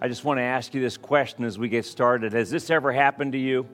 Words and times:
I 0.00 0.08
just 0.08 0.24
want 0.24 0.38
to 0.38 0.42
ask 0.42 0.74
you 0.74 0.80
this 0.80 0.96
question 0.96 1.44
as 1.44 1.58
we 1.58 1.68
get 1.68 1.84
started. 1.84 2.32
Has 2.32 2.50
this 2.50 2.68
ever 2.70 2.92
happened 2.92 3.32
to 3.32 3.38
you? 3.38 3.66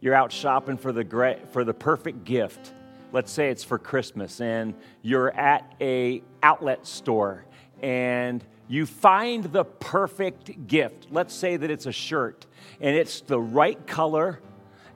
You're 0.00 0.14
out 0.14 0.32
shopping 0.32 0.78
for 0.78 0.92
the, 0.92 1.38
for 1.50 1.64
the 1.64 1.74
perfect 1.74 2.24
gift. 2.24 2.72
Let's 3.12 3.32
say 3.32 3.50
it's 3.50 3.64
for 3.64 3.78
Christmas, 3.78 4.40
and 4.40 4.74
you're 5.02 5.30
at 5.34 5.74
a 5.80 6.22
outlet 6.42 6.86
store 6.86 7.44
and 7.82 8.44
you 8.68 8.86
find 8.86 9.44
the 9.44 9.64
perfect 9.64 10.66
gift. 10.66 11.08
Let's 11.10 11.34
say 11.34 11.56
that 11.56 11.70
it's 11.70 11.86
a 11.86 11.92
shirt 11.92 12.46
and 12.80 12.94
it's 12.94 13.22
the 13.22 13.40
right 13.40 13.84
color 13.86 14.40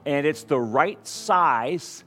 and 0.05 0.27
it's 0.27 0.43
the 0.43 0.59
right 0.59 1.05
size 1.07 2.03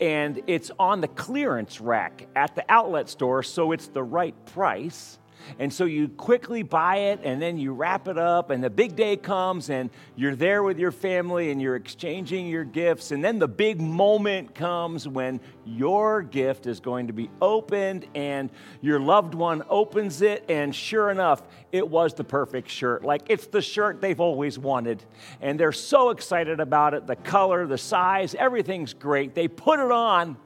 and 0.00 0.42
it's 0.46 0.70
on 0.78 1.00
the 1.00 1.08
clearance 1.08 1.80
rack 1.80 2.26
at 2.34 2.56
the 2.56 2.64
outlet 2.68 3.08
store, 3.08 3.42
so 3.42 3.72
it's 3.72 3.88
the 3.88 4.02
right 4.02 4.34
price. 4.46 5.18
And 5.58 5.72
so 5.72 5.84
you 5.84 6.08
quickly 6.08 6.62
buy 6.62 6.96
it 6.96 7.20
and 7.24 7.40
then 7.40 7.58
you 7.58 7.72
wrap 7.72 8.08
it 8.08 8.18
up, 8.18 8.50
and 8.50 8.62
the 8.62 8.70
big 8.70 8.96
day 8.96 9.16
comes, 9.16 9.70
and 9.70 9.90
you're 10.16 10.36
there 10.36 10.62
with 10.62 10.78
your 10.78 10.92
family 10.92 11.50
and 11.50 11.60
you're 11.60 11.76
exchanging 11.76 12.46
your 12.46 12.64
gifts. 12.64 13.10
And 13.10 13.24
then 13.24 13.38
the 13.38 13.48
big 13.48 13.80
moment 13.80 14.54
comes 14.54 15.06
when 15.06 15.40
your 15.64 16.22
gift 16.22 16.66
is 16.66 16.80
going 16.80 17.06
to 17.06 17.12
be 17.12 17.30
opened, 17.40 18.06
and 18.14 18.50
your 18.80 18.98
loved 19.00 19.34
one 19.34 19.62
opens 19.68 20.22
it, 20.22 20.44
and 20.48 20.74
sure 20.74 21.10
enough, 21.10 21.42
it 21.70 21.88
was 21.88 22.14
the 22.14 22.24
perfect 22.24 22.68
shirt. 22.68 23.04
Like 23.04 23.22
it's 23.28 23.46
the 23.46 23.62
shirt 23.62 24.00
they've 24.00 24.20
always 24.20 24.58
wanted. 24.58 25.04
And 25.40 25.58
they're 25.58 25.72
so 25.72 26.10
excited 26.10 26.60
about 26.60 26.94
it 26.94 27.06
the 27.06 27.16
color, 27.16 27.66
the 27.66 27.78
size, 27.78 28.34
everything's 28.34 28.94
great. 28.94 29.34
They 29.34 29.48
put 29.48 29.78
it 29.80 29.90
on, 29.90 30.36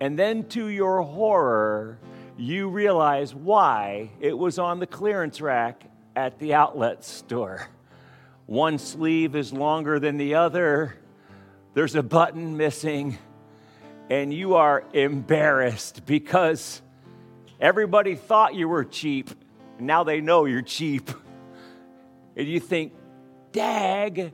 and 0.00 0.18
then 0.18 0.44
to 0.50 0.68
your 0.68 1.02
horror, 1.02 1.98
you 2.38 2.68
realize 2.68 3.34
why 3.34 4.10
it 4.20 4.36
was 4.36 4.58
on 4.58 4.78
the 4.78 4.86
clearance 4.86 5.40
rack 5.40 5.82
at 6.14 6.38
the 6.38 6.54
outlet 6.54 7.04
store. 7.04 7.66
One 8.46 8.78
sleeve 8.78 9.34
is 9.34 9.52
longer 9.52 9.98
than 9.98 10.16
the 10.16 10.36
other, 10.36 10.94
there's 11.74 11.94
a 11.94 12.02
button 12.02 12.56
missing, 12.56 13.18
and 14.08 14.32
you 14.32 14.54
are 14.54 14.84
embarrassed 14.92 16.06
because 16.06 16.80
everybody 17.60 18.14
thought 18.14 18.54
you 18.54 18.68
were 18.68 18.84
cheap. 18.84 19.30
And 19.76 19.86
Now 19.86 20.04
they 20.04 20.20
know 20.20 20.44
you're 20.44 20.62
cheap. 20.62 21.10
And 22.36 22.46
you 22.46 22.60
think, 22.60 22.94
dag, 23.52 24.32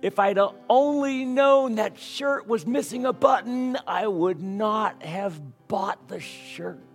if 0.00 0.18
I'd 0.18 0.38
only 0.68 1.24
known 1.24 1.74
that 1.74 1.98
shirt 1.98 2.46
was 2.46 2.66
missing 2.66 3.04
a 3.04 3.12
button, 3.12 3.76
I 3.86 4.06
would 4.06 4.40
not 4.40 5.02
have 5.02 5.40
bought 5.68 6.08
the 6.08 6.20
shirt 6.20 6.91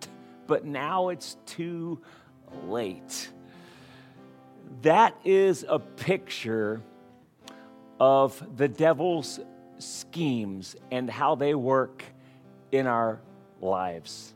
but 0.47 0.65
now 0.65 1.09
it's 1.09 1.37
too 1.45 2.01
late. 2.65 3.29
That 4.81 5.15
is 5.23 5.65
a 5.67 5.79
picture 5.79 6.81
of 7.99 8.57
the 8.57 8.67
devil's 8.67 9.39
schemes 9.79 10.75
and 10.91 11.09
how 11.09 11.35
they 11.35 11.53
work 11.53 12.03
in 12.71 12.87
our 12.87 13.21
lives. 13.61 14.33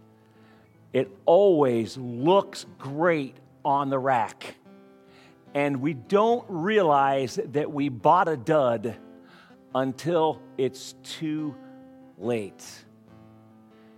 It 0.94 1.10
always 1.26 1.98
looks 1.98 2.66
great 2.78 3.38
on 3.64 3.90
the 3.90 4.00
rack, 4.00 4.56
and 5.54 5.82
we 5.82 5.94
don't 5.94 6.46
realize 6.50 7.40
that 7.52 7.72
we 7.72 7.90
bought 7.90 8.28
a 8.28 8.38
dud 8.38 8.98
until 9.74 10.42
it's 10.58 10.96
too 11.04 11.56
late. 12.18 12.66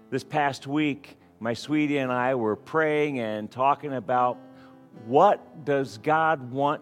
This 0.09 0.23
past 0.23 0.67
week, 0.67 1.17
my 1.43 1.53
sweetie 1.53 1.97
and 1.97 2.09
I 2.09 2.35
were 2.35 2.55
praying 2.55 3.19
and 3.19 3.51
talking 3.51 3.91
about 3.91 4.37
what 5.05 5.65
does 5.65 5.97
God 5.97 6.53
want 6.53 6.81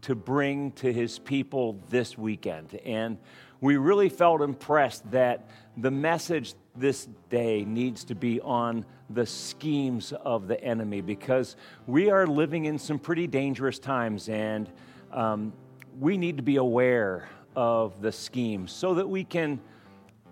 to 0.00 0.14
bring 0.14 0.72
to 0.72 0.90
his 0.90 1.18
people 1.18 1.78
this 1.90 2.16
weekend. 2.16 2.80
And 2.86 3.18
we 3.60 3.76
really 3.76 4.08
felt 4.08 4.40
impressed 4.40 5.10
that 5.10 5.50
the 5.76 5.90
message 5.90 6.54
this 6.74 7.06
day 7.28 7.66
needs 7.66 8.02
to 8.04 8.14
be 8.14 8.40
on 8.40 8.86
the 9.10 9.26
schemes 9.26 10.14
of 10.22 10.48
the 10.48 10.58
enemy 10.64 11.02
because 11.02 11.56
we 11.86 12.08
are 12.08 12.26
living 12.26 12.64
in 12.64 12.78
some 12.78 12.98
pretty 12.98 13.26
dangerous 13.26 13.78
times 13.78 14.30
and 14.30 14.70
um, 15.12 15.52
we 16.00 16.16
need 16.16 16.38
to 16.38 16.42
be 16.42 16.56
aware 16.56 17.28
of 17.54 18.00
the 18.00 18.10
schemes 18.10 18.72
so 18.72 18.94
that 18.94 19.06
we 19.06 19.22
can 19.22 19.60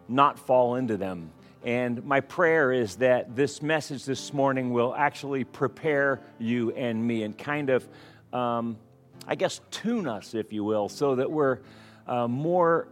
not 0.09 0.39
fall 0.39 0.77
into 0.77 0.97
them. 0.97 1.31
And 1.67 2.05
my 2.05 2.21
prayer 2.21 2.71
is 2.71 2.95
that 2.97 3.35
this 3.35 3.61
message 3.61 4.05
this 4.05 4.33
morning 4.33 4.73
will 4.73 4.95
actually 4.95 5.43
prepare 5.43 6.21
you 6.39 6.71
and 6.71 7.05
me 7.05 7.25
and 7.25 7.37
kind 7.37 7.71
of, 7.71 7.89
um, 8.33 8.79
I 9.27 9.35
guess, 9.35 9.61
tune 9.73 10.07
us, 10.07 10.33
if 10.35 10.53
you 10.53 10.63
will, 10.63 10.89
so 10.89 11.17
that 11.17 11.29
we're 11.29 11.59
uh, 12.07 12.29
more 12.29 12.87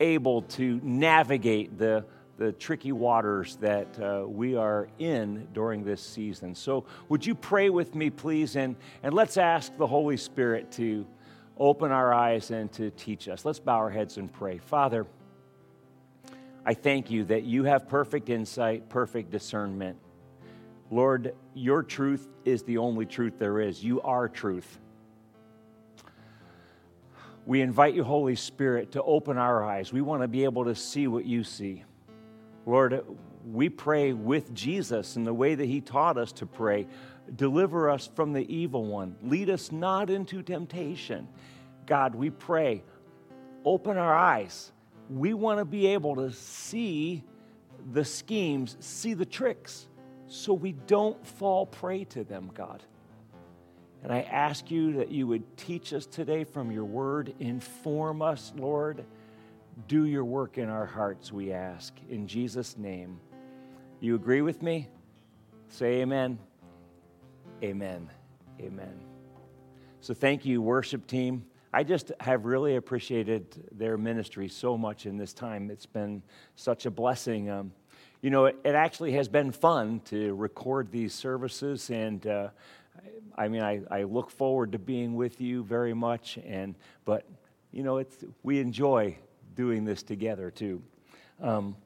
able 0.00 0.42
to 0.42 0.78
navigate 0.82 1.78
the, 1.78 2.04
the 2.36 2.52
tricky 2.52 2.92
waters 2.92 3.56
that 3.62 3.98
uh, 3.98 4.28
we 4.28 4.54
are 4.54 4.88
in 4.98 5.48
during 5.54 5.82
this 5.82 6.02
season. 6.02 6.54
So, 6.54 6.84
would 7.08 7.24
you 7.24 7.34
pray 7.34 7.70
with 7.70 7.94
me, 7.94 8.10
please? 8.10 8.54
And, 8.56 8.76
and 9.02 9.14
let's 9.14 9.38
ask 9.38 9.74
the 9.78 9.86
Holy 9.86 10.18
Spirit 10.18 10.70
to 10.72 11.06
open 11.56 11.90
our 11.90 12.12
eyes 12.12 12.50
and 12.50 12.70
to 12.72 12.90
teach 12.90 13.28
us. 13.28 13.46
Let's 13.46 13.60
bow 13.60 13.76
our 13.76 13.90
heads 13.90 14.18
and 14.18 14.30
pray. 14.30 14.58
Father, 14.58 15.06
I 16.68 16.74
thank 16.74 17.10
you 17.10 17.24
that 17.24 17.44
you 17.44 17.64
have 17.64 17.88
perfect 17.88 18.28
insight, 18.28 18.90
perfect 18.90 19.30
discernment. 19.30 19.96
Lord, 20.90 21.34
your 21.54 21.82
truth 21.82 22.28
is 22.44 22.62
the 22.62 22.76
only 22.76 23.06
truth 23.06 23.38
there 23.38 23.58
is. 23.58 23.82
You 23.82 24.02
are 24.02 24.28
truth. 24.28 24.78
We 27.46 27.62
invite 27.62 27.94
you, 27.94 28.04
Holy 28.04 28.36
Spirit, 28.36 28.92
to 28.92 29.02
open 29.02 29.38
our 29.38 29.64
eyes. 29.64 29.94
We 29.94 30.02
want 30.02 30.20
to 30.20 30.28
be 30.28 30.44
able 30.44 30.66
to 30.66 30.74
see 30.74 31.06
what 31.06 31.24
you 31.24 31.42
see. 31.42 31.84
Lord, 32.66 33.02
we 33.50 33.70
pray 33.70 34.12
with 34.12 34.52
Jesus 34.52 35.16
in 35.16 35.24
the 35.24 35.32
way 35.32 35.54
that 35.54 35.64
he 35.64 35.80
taught 35.80 36.18
us 36.18 36.32
to 36.32 36.44
pray. 36.44 36.86
Deliver 37.34 37.88
us 37.88 38.10
from 38.14 38.34
the 38.34 38.44
evil 38.54 38.84
one. 38.84 39.16
Lead 39.22 39.48
us 39.48 39.72
not 39.72 40.10
into 40.10 40.42
temptation. 40.42 41.28
God, 41.86 42.14
we 42.14 42.28
pray, 42.28 42.82
open 43.64 43.96
our 43.96 44.14
eyes 44.14 44.70
we 45.10 45.34
want 45.34 45.58
to 45.58 45.64
be 45.64 45.88
able 45.88 46.16
to 46.16 46.32
see 46.32 47.24
the 47.92 48.04
schemes, 48.04 48.76
see 48.80 49.14
the 49.14 49.26
tricks, 49.26 49.88
so 50.26 50.52
we 50.52 50.72
don't 50.72 51.26
fall 51.26 51.66
prey 51.66 52.04
to 52.04 52.24
them, 52.24 52.50
God. 52.54 52.82
And 54.02 54.12
I 54.12 54.20
ask 54.22 54.70
you 54.70 54.94
that 54.94 55.10
you 55.10 55.26
would 55.26 55.56
teach 55.56 55.92
us 55.92 56.06
today 56.06 56.44
from 56.44 56.70
your 56.70 56.84
word, 56.84 57.34
inform 57.40 58.22
us, 58.22 58.52
Lord. 58.56 59.04
Do 59.86 60.04
your 60.04 60.24
work 60.24 60.58
in 60.58 60.68
our 60.68 60.86
hearts, 60.86 61.32
we 61.32 61.52
ask. 61.52 61.94
In 62.08 62.26
Jesus' 62.26 62.76
name. 62.76 63.20
You 64.00 64.14
agree 64.14 64.42
with 64.42 64.62
me? 64.62 64.88
Say 65.68 66.00
amen. 66.00 66.38
Amen. 67.62 68.08
Amen. 68.60 69.00
So 70.00 70.14
thank 70.14 70.44
you, 70.44 70.62
worship 70.62 71.06
team. 71.06 71.44
I 71.72 71.84
just 71.84 72.12
have 72.20 72.46
really 72.46 72.76
appreciated 72.76 73.68
their 73.72 73.98
ministry 73.98 74.48
so 74.48 74.78
much 74.78 75.04
in 75.04 75.18
this 75.18 75.34
time. 75.34 75.70
It's 75.70 75.86
been 75.86 76.22
such 76.56 76.86
a 76.86 76.90
blessing. 76.90 77.50
Um, 77.50 77.72
you 78.22 78.30
know, 78.30 78.46
it, 78.46 78.56
it, 78.64 78.74
actually 78.74 79.12
has 79.12 79.28
been 79.28 79.52
fun 79.52 80.00
to 80.06 80.34
record 80.34 80.90
these 80.90 81.12
services, 81.12 81.90
and 81.90 82.26
uh, 82.26 82.48
I 83.36 83.48
mean, 83.48 83.62
I, 83.62 83.82
I, 83.90 84.02
look 84.04 84.30
forward 84.30 84.72
to 84.72 84.78
being 84.78 85.14
with 85.14 85.40
you 85.40 85.62
very 85.62 85.94
much. 85.94 86.38
And 86.44 86.74
but 87.04 87.26
you 87.70 87.82
know, 87.82 87.98
it's 87.98 88.24
we 88.42 88.60
enjoy 88.60 89.16
doing 89.54 89.84
this 89.84 90.02
together 90.02 90.50
too. 90.50 90.82
Um, 91.40 91.76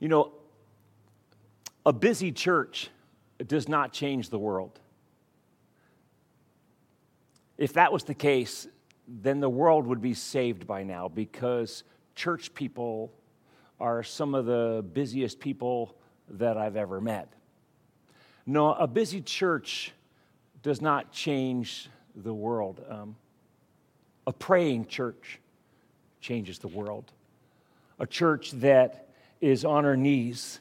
you 0.00 0.08
know, 0.08 0.32
a 1.84 1.92
busy 1.92 2.32
church 2.32 2.88
does 3.46 3.68
not 3.68 3.92
change 3.92 4.30
the 4.30 4.38
world. 4.38 4.80
If 7.56 7.74
that 7.74 7.92
was 7.92 8.04
the 8.04 8.14
case, 8.14 8.66
then 9.06 9.40
the 9.40 9.48
world 9.48 9.86
would 9.86 10.00
be 10.00 10.14
saved 10.14 10.66
by 10.66 10.82
now 10.82 11.08
because 11.08 11.84
church 12.14 12.54
people 12.54 13.12
are 13.80 14.02
some 14.02 14.34
of 14.34 14.46
the 14.46 14.84
busiest 14.92 15.40
people 15.40 15.96
that 16.28 16.56
I've 16.56 16.76
ever 16.76 17.00
met. 17.00 17.32
No, 18.46 18.72
a 18.72 18.86
busy 18.86 19.20
church 19.20 19.92
does 20.62 20.80
not 20.80 21.12
change 21.12 21.88
the 22.14 22.32
world. 22.32 22.82
Um, 22.88 23.16
a 24.26 24.32
praying 24.32 24.86
church 24.86 25.40
changes 26.20 26.58
the 26.58 26.68
world. 26.68 27.12
A 27.98 28.06
church 28.06 28.52
that 28.52 29.08
is 29.40 29.64
on 29.64 29.84
her 29.84 29.96
knees, 29.96 30.60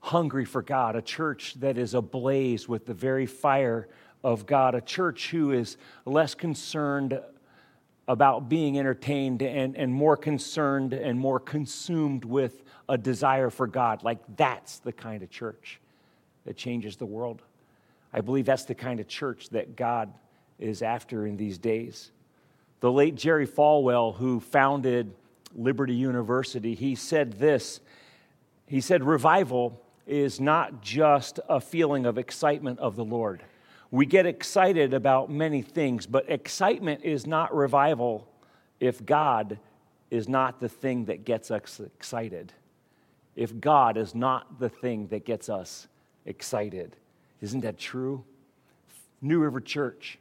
hungry 0.00 0.44
for 0.44 0.62
God. 0.62 0.96
A 0.96 1.02
church 1.02 1.54
that 1.60 1.78
is 1.78 1.94
ablaze 1.94 2.68
with 2.68 2.86
the 2.86 2.94
very 2.94 3.26
fire 3.26 3.88
of 4.24 4.46
God, 4.46 4.74
a 4.74 4.80
church 4.80 5.30
who 5.30 5.52
is 5.52 5.76
less 6.04 6.34
concerned 6.34 7.20
about 8.06 8.48
being 8.48 8.78
entertained 8.78 9.42
and, 9.42 9.76
and 9.76 9.92
more 9.92 10.16
concerned 10.16 10.92
and 10.94 11.20
more 11.20 11.38
consumed 11.38 12.24
with 12.24 12.62
a 12.88 12.96
desire 12.96 13.50
for 13.50 13.66
God. 13.66 14.02
Like 14.02 14.18
that's 14.36 14.78
the 14.78 14.92
kind 14.92 15.22
of 15.22 15.30
church 15.30 15.78
that 16.46 16.56
changes 16.56 16.96
the 16.96 17.06
world. 17.06 17.42
I 18.12 18.22
believe 18.22 18.46
that's 18.46 18.64
the 18.64 18.74
kind 18.74 19.00
of 19.00 19.06
church 19.06 19.50
that 19.50 19.76
God 19.76 20.12
is 20.58 20.80
after 20.80 21.26
in 21.26 21.36
these 21.36 21.58
days. 21.58 22.10
The 22.80 22.90
late 22.90 23.14
Jerry 23.14 23.46
Falwell, 23.46 24.16
who 24.16 24.40
founded 24.40 25.12
Liberty 25.54 25.94
University, 25.94 26.74
he 26.74 26.94
said 26.94 27.34
this. 27.34 27.80
He 28.66 28.80
said, 28.80 29.04
Revival 29.04 29.80
is 30.06 30.40
not 30.40 30.80
just 30.80 31.38
a 31.48 31.60
feeling 31.60 32.06
of 32.06 32.16
excitement 32.16 32.78
of 32.78 32.96
the 32.96 33.04
Lord. 33.04 33.42
We 33.90 34.04
get 34.04 34.26
excited 34.26 34.92
about 34.92 35.30
many 35.30 35.62
things, 35.62 36.06
but 36.06 36.30
excitement 36.30 37.04
is 37.04 37.26
not 37.26 37.54
revival 37.54 38.28
if 38.80 39.04
God 39.04 39.58
is 40.10 40.28
not 40.28 40.60
the 40.60 40.68
thing 40.68 41.06
that 41.06 41.24
gets 41.24 41.50
us 41.50 41.80
excited. 41.80 42.52
If 43.34 43.58
God 43.60 43.96
is 43.96 44.14
not 44.14 44.58
the 44.58 44.68
thing 44.68 45.06
that 45.08 45.24
gets 45.24 45.48
us 45.48 45.88
excited. 46.26 46.96
Isn't 47.40 47.60
that 47.60 47.78
true? 47.78 48.24
New 49.22 49.38
River 49.38 49.60
Church, 49.60 50.18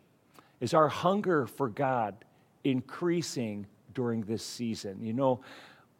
is 0.60 0.74
our 0.74 0.88
hunger 0.88 1.46
for 1.46 1.68
God 1.68 2.16
increasing 2.64 3.68
during 3.94 4.22
this 4.22 4.44
season? 4.46 5.00
You 5.02 5.14
know, 5.14 5.42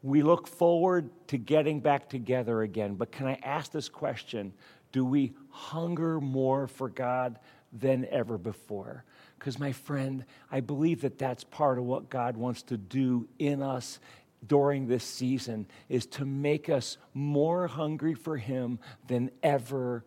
we 0.04 0.22
look 0.24 0.48
forward 0.48 1.10
to 1.28 1.38
getting 1.38 1.80
back 1.80 2.10
together 2.10 2.62
again, 2.62 2.96
but 2.96 3.12
can 3.12 3.28
I 3.28 3.40
ask 3.44 3.72
this 3.72 3.90
question? 3.90 4.54
Do 4.92 5.04
we 5.04 5.34
hunger 5.50 6.22
more 6.22 6.68
for 6.68 6.90
God 6.90 7.40
than 7.72 8.06
ever 8.12 8.38
before? 8.38 9.04
Because, 9.38 9.60
my 9.60 9.72
friend, 9.72 10.26
I 10.52 10.62
believe 10.62 11.02
that 11.02 11.20
that's 11.20 11.44
part 11.44 11.78
of 11.78 11.86
what 11.86 12.10
God 12.10 12.38
wants 12.38 12.64
to 12.64 12.78
do 12.78 13.28
in 13.40 13.62
us 13.62 14.00
during 14.46 14.88
this 14.88 15.04
season 15.04 15.68
is 15.90 16.06
to 16.06 16.26
make 16.26 16.70
us 16.70 16.98
more 17.14 17.68
hungry 17.68 18.14
for 18.14 18.38
Him 18.38 18.80
than 19.08 19.32
ever 19.44 20.04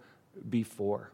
before. 0.49 1.11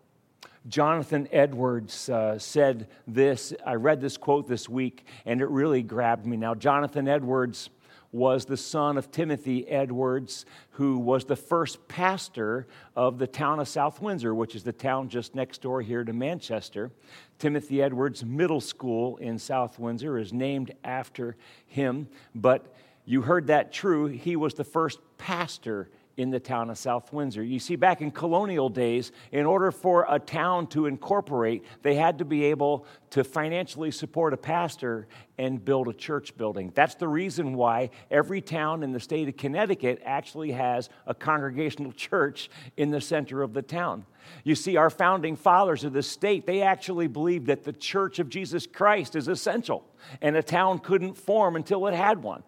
Jonathan 0.69 1.29
Edwards 1.31 2.09
uh, 2.09 2.39
said 2.39 2.89
this. 3.07 3.53
I 3.65 3.75
read 3.75 4.01
this 4.01 4.17
quote 4.17 4.49
this 4.49 4.69
week, 4.69 5.05
and 5.25 5.41
it 5.41 5.49
really 5.49 5.83
grabbed 5.83 6.27
me. 6.27 6.37
Now, 6.37 6.55
Jonathan 6.55 7.07
Edwards 7.07 7.71
was 8.13 8.45
the 8.45 8.57
son 8.57 8.97
of 8.97 9.11
Timothy 9.11 9.69
Edwards, 9.69 10.47
who 10.71 10.99
was 10.99 11.25
the 11.25 11.37
first 11.37 11.89
pastor 11.89 12.67
of 12.95 13.19
the 13.19 13.27
town 13.27 13.61
of 13.61 13.69
South 13.69 14.01
Windsor, 14.01 14.35
which 14.35 14.55
is 14.55 14.63
the 14.63 14.73
town 14.73 15.09
just 15.09 15.35
next 15.35 15.63
door 15.63 15.83
here 15.83 16.05
to 16.05 16.13
Manchester. 16.13 16.91
Timothy 17.39 17.83
Edwards 17.83 18.25
Middle 18.25 18.61
School 18.61 19.17
in 19.19 19.39
South 19.39 19.79
Windsor 19.79 20.19
is 20.19 20.33
named 20.33 20.73
after 20.85 21.37
him, 21.67 22.09
but 22.35 22.75
you 23.05 23.23
heard 23.23 23.49
that 23.49 23.73
true. 23.73 24.07
He 24.07 24.37
was 24.37 24.55
the 24.55 24.65
first 24.65 24.99
pastor 25.19 25.89
in 26.17 26.31
the 26.31 26.41
town 26.41 26.71
of 26.71 26.79
South 26.79 27.13
Windsor. 27.13 27.45
You 27.45 27.59
see, 27.59 27.77
back 27.77 28.01
in 28.01 28.11
colonial 28.11 28.71
days, 28.71 29.13
in 29.33 29.45
order 29.45 29.71
for 29.71 30.07
a 30.09 30.19
town 30.19 30.67
to 30.69 30.87
incorporate, 30.87 31.65
they 31.83 31.95
had 31.95 32.19
to 32.19 32.25
be 32.25 32.45
able 32.45 32.87
to 33.11 33.23
financially 33.23 33.91
support 33.91 34.33
a 34.33 34.37
pastor 34.37 35.07
and 35.37 35.63
build 35.63 35.89
a 35.89 35.93
church 35.93 36.35
building. 36.37 36.73
That's 36.75 36.95
the 36.95 37.09
reason 37.09 37.55
why 37.55 37.91
every 38.11 38.41
town 38.41 38.83
in 38.83 38.93
the 38.93 39.01
state 39.01 39.29
of 39.29 39.37
Connecticut 39.37 40.01
actually 40.05 40.53
has 40.53 40.89
a 41.07 41.15
congregational 41.15 41.93
church 41.97 42.49
in 42.77 42.91
the 42.91 43.01
center 43.01 43.43
of 43.43 43.53
the 43.53 43.63
town. 43.63 44.07
You 44.43 44.55
see, 44.55 44.77
our 44.77 44.91
founding 44.91 45.37
fathers 45.37 45.85
of 45.85 45.93
the 45.93 46.03
state, 46.03 46.47
they 46.47 46.63
actually 46.63 47.07
believed 47.07 47.47
that 47.47 47.63
the 47.63 47.73
church 47.73 48.19
of 48.19 48.29
Jesus 48.29 48.67
Christ 48.67 49.15
is 49.15 49.29
essential, 49.29 49.85
and 50.23 50.35
a 50.35 50.43
town 50.43 50.79
couldn't 50.79 51.15
form 51.15 51.57
until 51.57 51.87
it 51.87 51.95
had 51.95 52.23
one. 52.23 52.43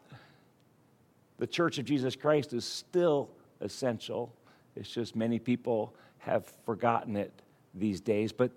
The 1.39 1.47
church 1.47 1.79
of 1.79 1.85
Jesus 1.85 2.17
Christ 2.17 2.53
is 2.53 2.65
still 2.65 3.31
essential. 3.61 4.35
It's 4.77 4.89
just 4.89 5.17
many 5.17 5.39
people 5.39 5.95
have 6.19 6.47
forgotten 6.65 7.17
it 7.17 7.33
these 7.75 8.01
days. 8.01 8.33
But 8.33 8.53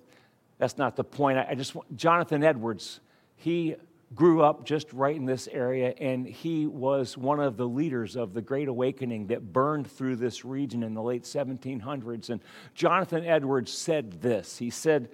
that's 0.57 0.77
not 0.77 0.95
the 0.95 1.03
point. 1.03 1.37
I 1.37 1.55
just 1.55 1.75
want 1.75 1.95
Jonathan 1.95 2.43
Edwards, 2.43 2.99
he 3.35 3.75
grew 4.13 4.43
up 4.43 4.65
just 4.65 4.91
right 4.93 5.15
in 5.15 5.25
this 5.25 5.47
area, 5.47 5.93
and 5.97 6.27
he 6.27 6.67
was 6.67 7.17
one 7.17 7.39
of 7.39 7.55
the 7.57 7.67
leaders 7.67 8.15
of 8.15 8.33
the 8.33 8.41
Great 8.41 8.67
Awakening 8.67 9.27
that 9.27 9.53
burned 9.53 9.89
through 9.89 10.17
this 10.17 10.43
region 10.43 10.83
in 10.83 10.93
the 10.93 11.01
late 11.01 11.23
1700s. 11.23 12.29
And 12.29 12.41
Jonathan 12.75 13.25
Edwards 13.25 13.71
said 13.71 14.21
this. 14.21 14.57
He 14.57 14.69
said, 14.69 15.09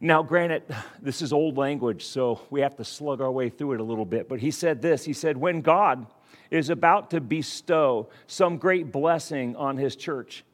now, 0.00 0.22
granted, 0.22 0.62
this 1.02 1.22
is 1.22 1.32
old 1.32 1.56
language, 1.56 2.04
so 2.04 2.40
we 2.50 2.60
have 2.60 2.76
to 2.76 2.84
slug 2.84 3.20
our 3.20 3.30
way 3.30 3.48
through 3.48 3.74
it 3.74 3.80
a 3.80 3.84
little 3.84 4.04
bit. 4.04 4.28
But 4.28 4.40
he 4.40 4.50
said 4.50 4.82
this 4.82 5.04
He 5.04 5.12
said, 5.12 5.36
When 5.36 5.60
God 5.60 6.06
is 6.50 6.70
about 6.70 7.10
to 7.10 7.20
bestow 7.20 8.08
some 8.26 8.58
great 8.58 8.92
blessing 8.92 9.56
on 9.56 9.76
his 9.76 9.96
church. 9.96 10.44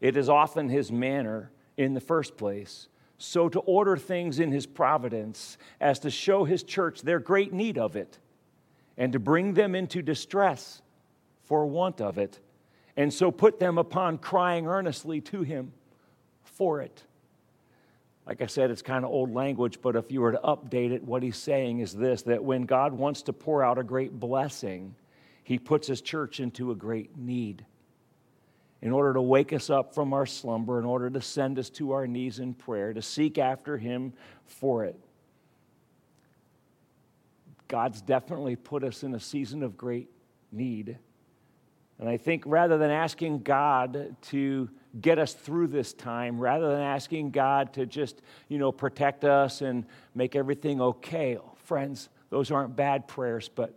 It 0.00 0.16
is 0.16 0.28
often 0.28 0.68
his 0.68 0.92
manner 0.92 1.50
in 1.76 1.94
the 1.94 2.00
first 2.00 2.36
place. 2.36 2.88
So 3.18 3.48
to 3.48 3.60
order 3.60 3.96
things 3.96 4.40
in 4.40 4.52
his 4.52 4.66
providence 4.66 5.56
as 5.80 5.98
to 6.00 6.10
show 6.10 6.44
his 6.44 6.62
church 6.62 7.00
their 7.00 7.18
great 7.18 7.52
need 7.52 7.78
of 7.78 7.96
it, 7.96 8.18
and 8.98 9.12
to 9.12 9.18
bring 9.18 9.54
them 9.54 9.74
into 9.74 10.02
distress 10.02 10.82
for 11.44 11.66
want 11.66 12.00
of 12.00 12.18
it, 12.18 12.40
and 12.96 13.12
so 13.12 13.30
put 13.30 13.58
them 13.58 13.78
upon 13.78 14.18
crying 14.18 14.66
earnestly 14.66 15.20
to 15.22 15.42
him 15.42 15.72
for 16.44 16.82
it. 16.82 17.04
Like 18.26 18.42
I 18.42 18.46
said, 18.46 18.70
it's 18.70 18.82
kind 18.82 19.04
of 19.04 19.10
old 19.10 19.32
language, 19.32 19.78
but 19.80 19.94
if 19.94 20.10
you 20.10 20.20
were 20.20 20.32
to 20.32 20.40
update 20.42 20.90
it, 20.90 21.02
what 21.04 21.22
he's 21.22 21.36
saying 21.36 21.78
is 21.78 21.92
this 21.92 22.22
that 22.22 22.42
when 22.42 22.62
God 22.62 22.92
wants 22.92 23.22
to 23.22 23.32
pour 23.32 23.62
out 23.62 23.78
a 23.78 23.84
great 23.84 24.18
blessing, 24.18 24.94
he 25.44 25.58
puts 25.58 25.86
his 25.86 26.00
church 26.00 26.40
into 26.40 26.72
a 26.72 26.74
great 26.74 27.16
need. 27.16 27.64
In 28.82 28.92
order 28.92 29.14
to 29.14 29.22
wake 29.22 29.52
us 29.52 29.70
up 29.70 29.94
from 29.94 30.12
our 30.12 30.26
slumber, 30.26 30.78
in 30.78 30.84
order 30.84 31.08
to 31.08 31.20
send 31.20 31.58
us 31.58 31.70
to 31.70 31.92
our 31.92 32.06
knees 32.06 32.40
in 32.40 32.52
prayer, 32.52 32.92
to 32.92 33.00
seek 33.00 33.38
after 33.38 33.78
him 33.78 34.12
for 34.44 34.84
it. 34.84 34.98
God's 37.68 38.02
definitely 38.02 38.56
put 38.56 38.84
us 38.84 39.02
in 39.02 39.14
a 39.14 39.20
season 39.20 39.62
of 39.62 39.76
great 39.76 40.08
need. 40.52 40.98
And 41.98 42.08
I 42.08 42.16
think 42.16 42.42
rather 42.46 42.76
than 42.76 42.90
asking 42.90 43.40
God 43.40 44.16
to 44.22 44.68
get 45.00 45.18
us 45.18 45.34
through 45.34 45.68
this 45.68 45.92
time 45.92 46.38
rather 46.38 46.70
than 46.70 46.80
asking 46.80 47.30
God 47.30 47.72
to 47.74 47.86
just, 47.86 48.22
you 48.48 48.58
know, 48.58 48.72
protect 48.72 49.24
us 49.24 49.60
and 49.60 49.84
make 50.14 50.36
everything 50.36 50.80
okay. 50.80 51.36
Oh, 51.36 51.52
friends, 51.64 52.08
those 52.30 52.50
aren't 52.50 52.76
bad 52.76 53.06
prayers, 53.08 53.48
but 53.48 53.74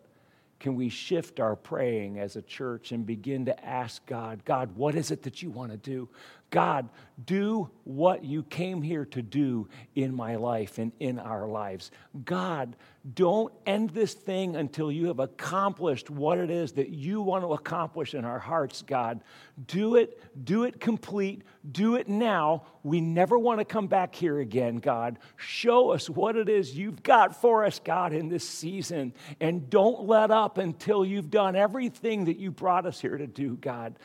can 0.60 0.76
we 0.76 0.90
shift 0.90 1.40
our 1.40 1.56
praying 1.56 2.20
as 2.20 2.36
a 2.36 2.42
church 2.42 2.92
and 2.92 3.06
begin 3.06 3.46
to 3.46 3.66
ask 3.66 4.06
God, 4.06 4.44
God, 4.44 4.76
what 4.76 4.96
is 4.96 5.12
it 5.12 5.24
that 5.24 5.42
you 5.42 5.50
want 5.50 5.72
to 5.72 5.78
do? 5.78 6.10
God, 6.50 6.90
do 7.26 7.70
what 7.84 8.24
you 8.24 8.44
came 8.44 8.82
here 8.82 9.06
to 9.06 9.22
do 9.22 9.68
in 9.96 10.16
my 10.16 10.36
life 10.36 10.78
and 10.78 10.92
in 11.00 11.20
our 11.20 11.48
lives. 11.48 11.92
God, 12.26 12.76
don't 13.14 13.54
end 13.66 13.92
this 13.92 14.14
thing 14.14 14.56
until 14.56 14.92
you 14.92 15.08
have 15.08 15.20
accomplished 15.20 16.10
what 16.10 16.38
it 16.38 16.50
is 16.50 16.74
that 16.74 16.90
you 16.90 17.22
want 17.22 17.44
to 17.44 17.54
accomplish 17.54 18.14
in 18.14 18.26
our 18.26 18.40
hearts, 18.40 18.84
God. 18.84 19.22
Do 19.68 19.96
it, 19.96 20.22
do 20.46 20.64
it 20.64 20.80
complete, 20.80 21.44
do 21.72 21.96
it 21.96 22.08
now. 22.08 22.64
We 22.84 23.02
never 23.02 23.38
want 23.38 23.60
to 23.60 23.66
come 23.66 23.88
back 23.88 24.16
here 24.16 24.40
again, 24.40 24.78
God. 24.78 25.20
Show 25.38 25.92
us 25.92 26.10
what 26.10 26.36
it 26.36 26.50
is 26.50 26.78
you've 26.78 27.04
got 27.04 27.40
for 27.40 27.66
us, 27.66 27.80
God, 27.80 28.14
in 28.14 28.30
this 28.30 28.48
season. 28.48 29.14
And 29.40 29.70
don't 29.70 30.08
let 30.08 30.32
up 30.32 30.58
until 30.58 31.04
you've 31.04 31.32
done 31.32 31.56
everything 31.56 32.26
that 32.26 32.38
you 32.38 32.52
brought 32.52 32.86
us 32.86 33.00
here 33.00 33.18
to 33.18 33.28
do, 33.28 33.56
God. 33.56 33.96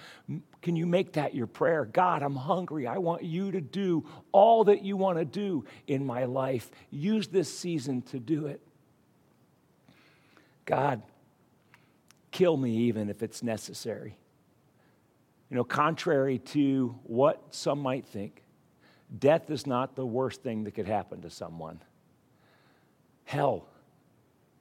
Can 0.65 0.77
you 0.77 0.87
make 0.87 1.13
that 1.13 1.35
your 1.35 1.47
prayer? 1.47 1.85
God, 1.85 2.23
I'm 2.23 2.37
hungry. 2.37 2.87
I 2.87 2.97
want 2.97 3.23
you 3.23 3.53
to 3.53 3.61
do 3.61 4.07
all 4.33 4.65
that 4.65 4.83
you 4.83 4.97
want 4.97 5.19
to 5.19 5.27
do 5.27 5.67
in 5.87 6.07
my 6.07 6.25
life. 6.25 6.71
Use 6.91 7.29
this 7.29 7.55
season 7.55 8.01
to 8.01 8.19
do 8.19 8.47
it. 8.47 8.63
God, 10.65 11.03
kill 12.31 12.57
me 12.57 12.75
even 12.85 13.11
if 13.11 13.23
it's 13.23 13.43
necessary. 13.43 14.17
You 15.51 15.57
know, 15.57 15.65
contrary 15.65 16.39
to 16.39 16.99
what 17.03 17.43
some 17.51 17.81
might 17.81 18.07
think, 18.07 18.43
death 19.19 19.51
is 19.51 19.67
not 19.67 19.95
the 19.97 20.07
worst 20.07 20.43
thing 20.43 20.65
that 20.65 20.71
could 20.71 20.89
happen 20.89 21.21
to 21.21 21.31
someone. 21.31 21.79
Hell 23.25 23.69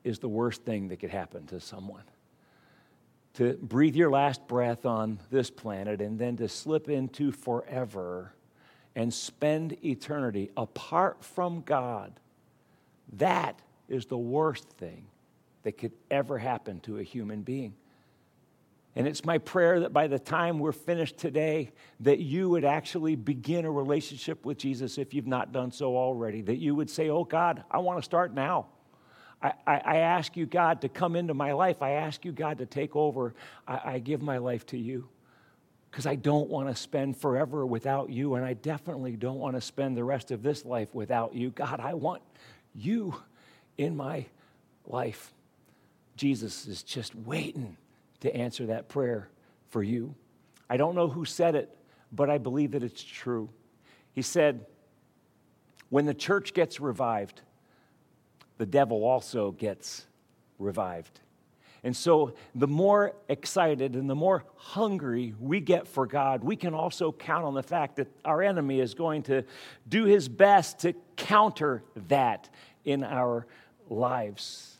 is 0.03 0.19
the 0.19 0.27
worst 0.27 0.63
thing 0.63 0.89
that 0.89 0.97
could 0.97 1.11
happen 1.11 1.45
to 1.47 1.61
someone 1.61 2.03
to 3.35 3.53
breathe 3.61 3.95
your 3.95 4.11
last 4.11 4.47
breath 4.47 4.85
on 4.85 5.19
this 5.31 5.49
planet 5.49 6.01
and 6.01 6.19
then 6.19 6.37
to 6.37 6.47
slip 6.47 6.89
into 6.89 7.31
forever 7.31 8.33
and 8.95 9.13
spend 9.13 9.83
eternity 9.83 10.51
apart 10.55 11.23
from 11.23 11.61
God, 11.61 12.19
that 13.13 13.59
is 13.89 14.05
the 14.05 14.17
worst 14.17 14.69
thing 14.69 15.07
that 15.63 15.77
could 15.77 15.93
ever 16.11 16.37
happen 16.37 16.79
to 16.81 16.99
a 16.99 17.03
human 17.03 17.41
being. 17.41 17.73
And 18.95 19.07
it's 19.07 19.25
my 19.25 19.39
prayer 19.39 19.79
that 19.79 19.91
by 19.91 20.05
the 20.05 20.19
time 20.19 20.59
we're 20.59 20.71
finished 20.71 21.17
today, 21.17 21.71
that 22.01 22.19
you 22.19 22.49
would 22.49 22.63
actually 22.63 23.15
begin 23.15 23.65
a 23.65 23.71
relationship 23.71 24.45
with 24.45 24.59
Jesus 24.59 24.99
if 24.99 25.15
you've 25.15 25.25
not 25.25 25.51
done 25.51 25.71
so 25.71 25.97
already. 25.97 26.41
That 26.41 26.57
you 26.57 26.75
would 26.75 26.91
say, 26.91 27.09
Oh 27.09 27.23
God, 27.23 27.63
I 27.71 27.79
want 27.79 27.97
to 27.97 28.03
start 28.03 28.35
now. 28.35 28.67
I, 29.43 29.53
I, 29.67 29.97
ask 29.97 30.37
you, 30.37 30.45
God, 30.45 30.81
to 30.81 30.89
come 30.89 31.17
into 31.17 31.33
my 31.33 31.51
life. 31.51 31.81
I 31.81 31.91
ask 31.91 32.23
you, 32.23 32.31
God, 32.31 32.59
to 32.59 32.65
take 32.65 32.95
over. 32.95 33.35
I, 33.67 33.81
I 33.85 33.99
give 33.99 34.21
my 34.21 34.37
life 34.37 34.65
to 34.67 34.77
you. 34.77 35.09
because 35.91 36.05
I 36.05 36.15
don't 36.15 36.49
want 36.49 36.69
to 36.69 36.75
spend 36.75 37.17
forever 37.17 37.65
without 37.65 38.09
you, 38.09 38.35
and 38.35 38.45
I 38.45 38.53
definitely 38.53 39.17
don't 39.17 39.39
want 39.39 39.55
to 39.55 39.61
spend 39.61 39.97
the 39.97 40.03
rest 40.03 40.31
of 40.31 40.43
this 40.43 40.63
life 40.63 40.95
without 40.95 41.35
you. 41.35 41.49
God, 41.49 41.81
I 41.81 41.93
want 41.93 42.21
you 42.73 43.15
in 43.77 43.97
my 43.97 44.25
life. 44.85 45.33
Jesus 46.15 46.65
is 46.67 46.81
just 46.81 47.13
waiting 47.13 47.75
to 48.21 48.33
answer 48.33 48.67
that 48.67 48.87
prayer 48.87 49.29
for 49.69 49.83
you. 49.83 50.15
I 50.69 50.77
don't 50.77 50.95
know 50.95 51.09
who 51.09 51.25
said 51.25 51.55
it, 51.55 51.75
but 52.11 52.29
I 52.29 52.37
believe 52.37 52.71
that 52.71 52.83
it's 52.83 53.03
true. 53.03 53.49
He 54.13 54.21
said, 54.21 54.65
When 55.89 56.05
the 56.05 56.13
church 56.13 56.53
gets 56.53 56.79
revived, 56.79 57.41
the 58.57 58.65
devil 58.65 59.03
also 59.03 59.51
gets 59.51 60.05
revived. 60.59 61.19
And 61.85 61.95
so, 61.95 62.33
the 62.55 62.67
more 62.67 63.13
excited 63.27 63.95
and 63.95 64.09
the 64.09 64.15
more 64.15 64.45
hungry 64.55 65.33
we 65.37 65.59
get 65.59 65.85
for 65.85 66.07
God, 66.07 66.41
we 66.41 66.55
can 66.55 66.73
also 66.73 67.11
count 67.11 67.43
on 67.43 67.53
the 67.53 67.63
fact 67.63 67.97
that 67.97 68.07
our 68.23 68.41
enemy 68.41 68.79
is 68.79 68.93
going 68.93 69.23
to 69.23 69.43
do 69.89 70.05
his 70.05 70.29
best 70.29 70.79
to 70.79 70.93
counter 71.17 71.83
that 72.07 72.49
in 72.85 73.03
our 73.03 73.45
lives. 73.89 74.77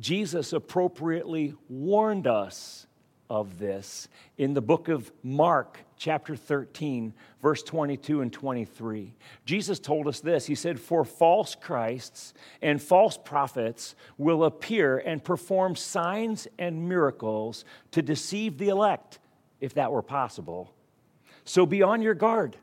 Jesus 0.00 0.52
appropriately 0.52 1.54
warned 1.68 2.26
us 2.26 2.86
of 3.30 3.58
this 3.58 4.08
in 4.36 4.54
the 4.54 4.62
book 4.62 4.88
of 4.88 5.12
Mark, 5.22 5.78
chapter 6.02 6.34
13, 6.34 7.14
verse 7.40 7.62
22 7.62 8.22
and 8.22 8.32
23. 8.32 9.14
Jesus 9.44 9.78
told 9.78 10.08
us 10.08 10.18
this 10.18 10.46
He 10.46 10.56
said, 10.56 10.80
For 10.80 11.04
false 11.04 11.54
Christs 11.54 12.34
and 12.60 12.82
false 12.82 13.16
prophets 13.16 13.94
will 14.18 14.42
appear 14.42 14.98
and 14.98 15.22
perform 15.22 15.76
signs 15.76 16.48
and 16.58 16.88
miracles 16.88 17.64
to 17.92 18.02
deceive 18.02 18.58
the 18.58 18.68
elect, 18.68 19.20
if 19.60 19.74
that 19.74 19.92
were 19.92 20.02
possible. 20.02 20.74
So 21.44 21.66
be 21.66 21.82
on 21.82 22.02
your 22.02 22.14
guard. 22.14 22.56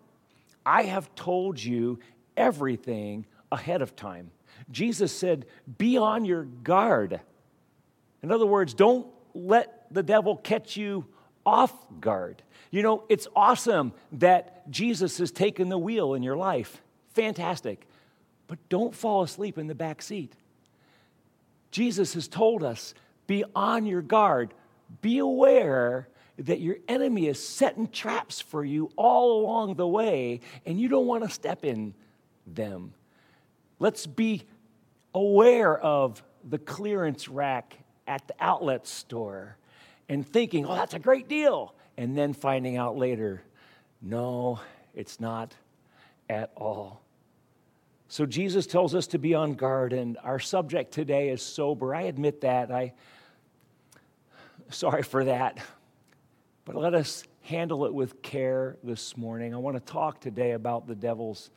I 0.66 0.84
have 0.84 1.16
told 1.16 1.64
you 1.64 2.00
everything 2.36 3.26
ahead 3.54 3.82
of 3.82 3.96
time. 3.96 4.32
Jesus 4.70 5.18
said, 5.18 5.46
Be 5.78 5.98
on 5.98 6.26
your 6.26 6.44
guard. 6.44 7.22
In 8.22 8.34
other 8.34 8.46
words, 8.46 8.74
don't 8.74 9.08
let 9.34 9.86
the 9.92 10.04
devil 10.04 10.36
catch 10.36 10.76
you 10.76 11.06
off 11.50 11.74
guard. 12.00 12.44
You 12.70 12.84
know, 12.84 13.04
it's 13.10 13.28
awesome 13.36 13.94
that 14.14 14.70
Jesus 14.70 15.18
has 15.18 15.32
taken 15.32 15.70
the 15.70 15.80
wheel 15.80 16.14
in 16.14 16.22
your 16.22 16.38
life. 16.38 16.80
Fantastic. 17.16 17.88
But 18.46 18.60
don't 18.70 18.94
fall 18.94 19.24
asleep 19.24 19.58
in 19.58 19.66
the 19.66 19.74
back 19.74 20.04
seat. 20.04 20.34
Jesus 21.72 22.14
has 22.14 22.28
told 22.28 22.64
us 22.64 22.94
be 23.26 23.44
on 23.56 23.88
your 23.88 24.04
guard, 24.04 24.54
be 25.02 25.18
aware 25.18 26.08
that 26.38 26.60
your 26.60 26.78
enemy 26.88 27.28
is 27.28 27.44
setting 27.44 27.88
traps 27.88 28.40
for 28.40 28.64
you 28.64 28.92
all 28.96 29.42
along 29.42 29.76
the 29.76 29.88
way, 29.88 30.40
and 30.66 30.80
you 30.80 30.88
don't 30.88 31.08
want 31.08 31.24
to 31.24 31.30
step 31.30 31.66
in 31.66 31.96
them. 32.46 32.94
Let's 33.80 34.06
be 34.06 34.44
aware 35.16 35.78
of 35.78 36.24
the 36.48 36.60
clearance 36.60 37.28
rack 37.28 37.76
at 38.08 38.28
the 38.28 38.36
outlet 38.40 38.88
store 38.88 39.58
and 40.10 40.28
thinking, 40.28 40.66
oh, 40.66 40.76
that's 40.76 40.96
a 40.96 41.00
great 41.00 41.30
deal. 41.30 41.74
And 41.96 42.18
then 42.18 42.34
finding 42.34 42.76
out 42.76 42.98
later, 42.98 43.42
no, 44.02 44.60
it's 44.94 45.20
not 45.20 45.56
at 46.30 46.52
all. 46.56 47.02
So 48.08 48.26
Jesus 48.26 48.66
tells 48.66 48.96
us 48.96 49.06
to 49.08 49.20
be 49.20 49.36
on 49.36 49.54
guard, 49.54 49.94
and 49.94 50.18
our 50.24 50.40
subject 50.40 50.92
today 50.92 51.30
is 51.30 51.44
sober. 51.44 51.94
I 51.94 52.04
admit 52.04 52.42
that. 52.42 52.72
I 52.72 52.94
sorry 54.70 55.04
for 55.04 55.26
that. 55.26 55.60
But 56.66 56.76
let 56.76 56.96
us 56.96 57.24
handle 57.44 57.86
it 57.86 57.94
with 57.94 58.22
care 58.22 58.78
this 58.84 59.16
morning. 59.16 59.54
I 59.54 59.58
want 59.58 59.76
to 59.76 59.92
talk 59.92 60.20
today 60.22 60.52
about 60.52 60.88
the 60.88 60.96
devil's 60.96 61.52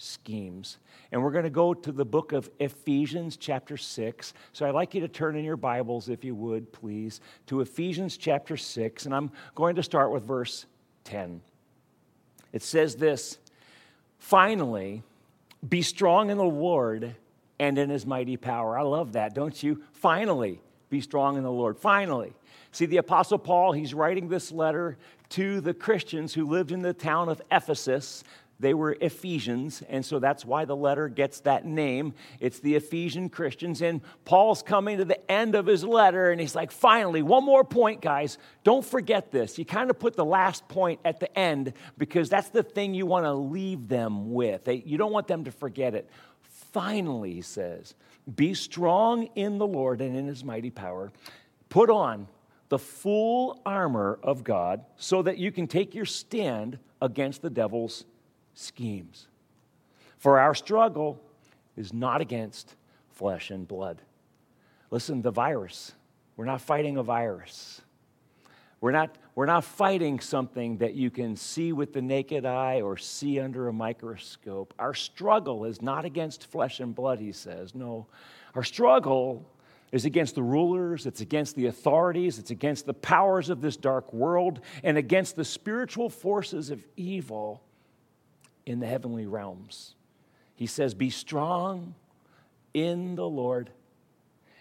schemes. 0.00 0.78
And 1.12 1.22
we're 1.22 1.30
going 1.30 1.44
to 1.44 1.50
go 1.50 1.74
to 1.74 1.92
the 1.92 2.04
book 2.04 2.32
of 2.32 2.50
Ephesians, 2.58 3.36
chapter 3.36 3.76
6. 3.76 4.32
So 4.52 4.66
I'd 4.66 4.74
like 4.74 4.94
you 4.94 5.00
to 5.02 5.08
turn 5.08 5.36
in 5.36 5.44
your 5.44 5.56
Bibles, 5.56 6.08
if 6.08 6.24
you 6.24 6.34
would, 6.34 6.72
please, 6.72 7.20
to 7.46 7.60
Ephesians, 7.60 8.16
chapter 8.16 8.56
6. 8.56 9.06
And 9.06 9.14
I'm 9.14 9.30
going 9.54 9.76
to 9.76 9.82
start 9.82 10.10
with 10.10 10.22
verse 10.22 10.66
10. 11.04 11.42
It 12.52 12.62
says 12.62 12.96
this 12.96 13.38
Finally, 14.18 15.02
be 15.68 15.82
strong 15.82 16.30
in 16.30 16.38
the 16.38 16.44
Lord 16.44 17.14
and 17.58 17.78
in 17.78 17.90
his 17.90 18.06
mighty 18.06 18.36
power. 18.36 18.78
I 18.78 18.82
love 18.82 19.12
that, 19.12 19.34
don't 19.34 19.62
you? 19.62 19.82
Finally, 19.92 20.60
be 20.88 21.00
strong 21.00 21.36
in 21.36 21.42
the 21.42 21.52
Lord. 21.52 21.78
Finally. 21.78 22.32
See, 22.72 22.86
the 22.86 22.98
Apostle 22.98 23.38
Paul, 23.38 23.72
he's 23.72 23.94
writing 23.94 24.28
this 24.28 24.52
letter 24.52 24.96
to 25.30 25.60
the 25.60 25.74
Christians 25.74 26.32
who 26.34 26.46
lived 26.46 26.70
in 26.72 26.82
the 26.82 26.94
town 26.94 27.28
of 27.28 27.42
Ephesus. 27.50 28.22
They 28.60 28.74
were 28.74 28.94
Ephesians, 29.00 29.82
and 29.88 30.04
so 30.04 30.18
that's 30.18 30.44
why 30.44 30.66
the 30.66 30.76
letter 30.76 31.08
gets 31.08 31.40
that 31.40 31.64
name. 31.64 32.12
It's 32.40 32.60
the 32.60 32.74
Ephesian 32.74 33.30
Christians. 33.30 33.80
And 33.80 34.02
Paul's 34.26 34.62
coming 34.62 34.98
to 34.98 35.06
the 35.06 35.30
end 35.30 35.54
of 35.54 35.64
his 35.64 35.82
letter, 35.82 36.30
and 36.30 36.38
he's 36.38 36.54
like, 36.54 36.70
finally, 36.70 37.22
one 37.22 37.42
more 37.42 37.64
point, 37.64 38.02
guys. 38.02 38.36
Don't 38.62 38.84
forget 38.84 39.32
this. 39.32 39.58
You 39.58 39.64
kind 39.64 39.88
of 39.88 39.98
put 39.98 40.14
the 40.14 40.26
last 40.26 40.68
point 40.68 41.00
at 41.06 41.20
the 41.20 41.38
end 41.38 41.72
because 41.96 42.28
that's 42.28 42.50
the 42.50 42.62
thing 42.62 42.92
you 42.92 43.06
want 43.06 43.24
to 43.24 43.32
leave 43.32 43.88
them 43.88 44.30
with. 44.34 44.68
You 44.68 44.98
don't 44.98 45.12
want 45.12 45.26
them 45.26 45.44
to 45.44 45.50
forget 45.50 45.94
it. 45.94 46.10
Finally, 46.72 47.32
he 47.32 47.40
says, 47.40 47.94
be 48.36 48.52
strong 48.52 49.30
in 49.36 49.56
the 49.56 49.66
Lord 49.66 50.02
and 50.02 50.14
in 50.14 50.26
his 50.26 50.44
mighty 50.44 50.70
power. 50.70 51.10
Put 51.70 51.88
on 51.88 52.28
the 52.68 52.78
full 52.78 53.62
armor 53.64 54.18
of 54.22 54.44
God 54.44 54.84
so 54.96 55.22
that 55.22 55.38
you 55.38 55.50
can 55.50 55.66
take 55.66 55.94
your 55.94 56.04
stand 56.04 56.78
against 57.00 57.40
the 57.40 57.50
devil's 57.50 58.04
schemes. 58.54 59.26
For 60.18 60.38
our 60.38 60.54
struggle 60.54 61.20
is 61.76 61.92
not 61.92 62.20
against 62.20 62.74
flesh 63.10 63.50
and 63.50 63.66
blood. 63.66 64.02
Listen, 64.90 65.22
the 65.22 65.30
virus, 65.30 65.92
we're 66.36 66.44
not 66.44 66.60
fighting 66.60 66.96
a 66.96 67.02
virus. 67.02 67.80
We're 68.80 68.92
not, 68.92 69.16
we're 69.34 69.46
not 69.46 69.64
fighting 69.64 70.20
something 70.20 70.78
that 70.78 70.94
you 70.94 71.10
can 71.10 71.36
see 71.36 71.72
with 71.72 71.92
the 71.92 72.00
naked 72.00 72.46
eye 72.46 72.80
or 72.80 72.96
see 72.96 73.38
under 73.38 73.68
a 73.68 73.72
microscope. 73.72 74.72
Our 74.78 74.94
struggle 74.94 75.66
is 75.66 75.82
not 75.82 76.04
against 76.04 76.46
flesh 76.46 76.80
and 76.80 76.94
blood, 76.94 77.18
he 77.18 77.32
says. 77.32 77.74
No, 77.74 78.06
our 78.54 78.64
struggle 78.64 79.44
is 79.92 80.04
against 80.04 80.34
the 80.34 80.42
rulers, 80.42 81.04
it's 81.04 81.20
against 81.20 81.56
the 81.56 81.66
authorities, 81.66 82.38
it's 82.38 82.50
against 82.50 82.86
the 82.86 82.94
powers 82.94 83.50
of 83.50 83.60
this 83.60 83.76
dark 83.76 84.12
world, 84.12 84.60
and 84.82 84.96
against 84.96 85.36
the 85.36 85.44
spiritual 85.44 86.08
forces 86.08 86.70
of 86.70 86.84
evil 86.96 87.62
in 88.70 88.80
the 88.80 88.86
heavenly 88.86 89.26
realms. 89.26 89.94
He 90.54 90.66
says, 90.66 90.94
Be 90.94 91.10
strong 91.10 91.94
in 92.72 93.16
the 93.16 93.28
Lord 93.28 93.70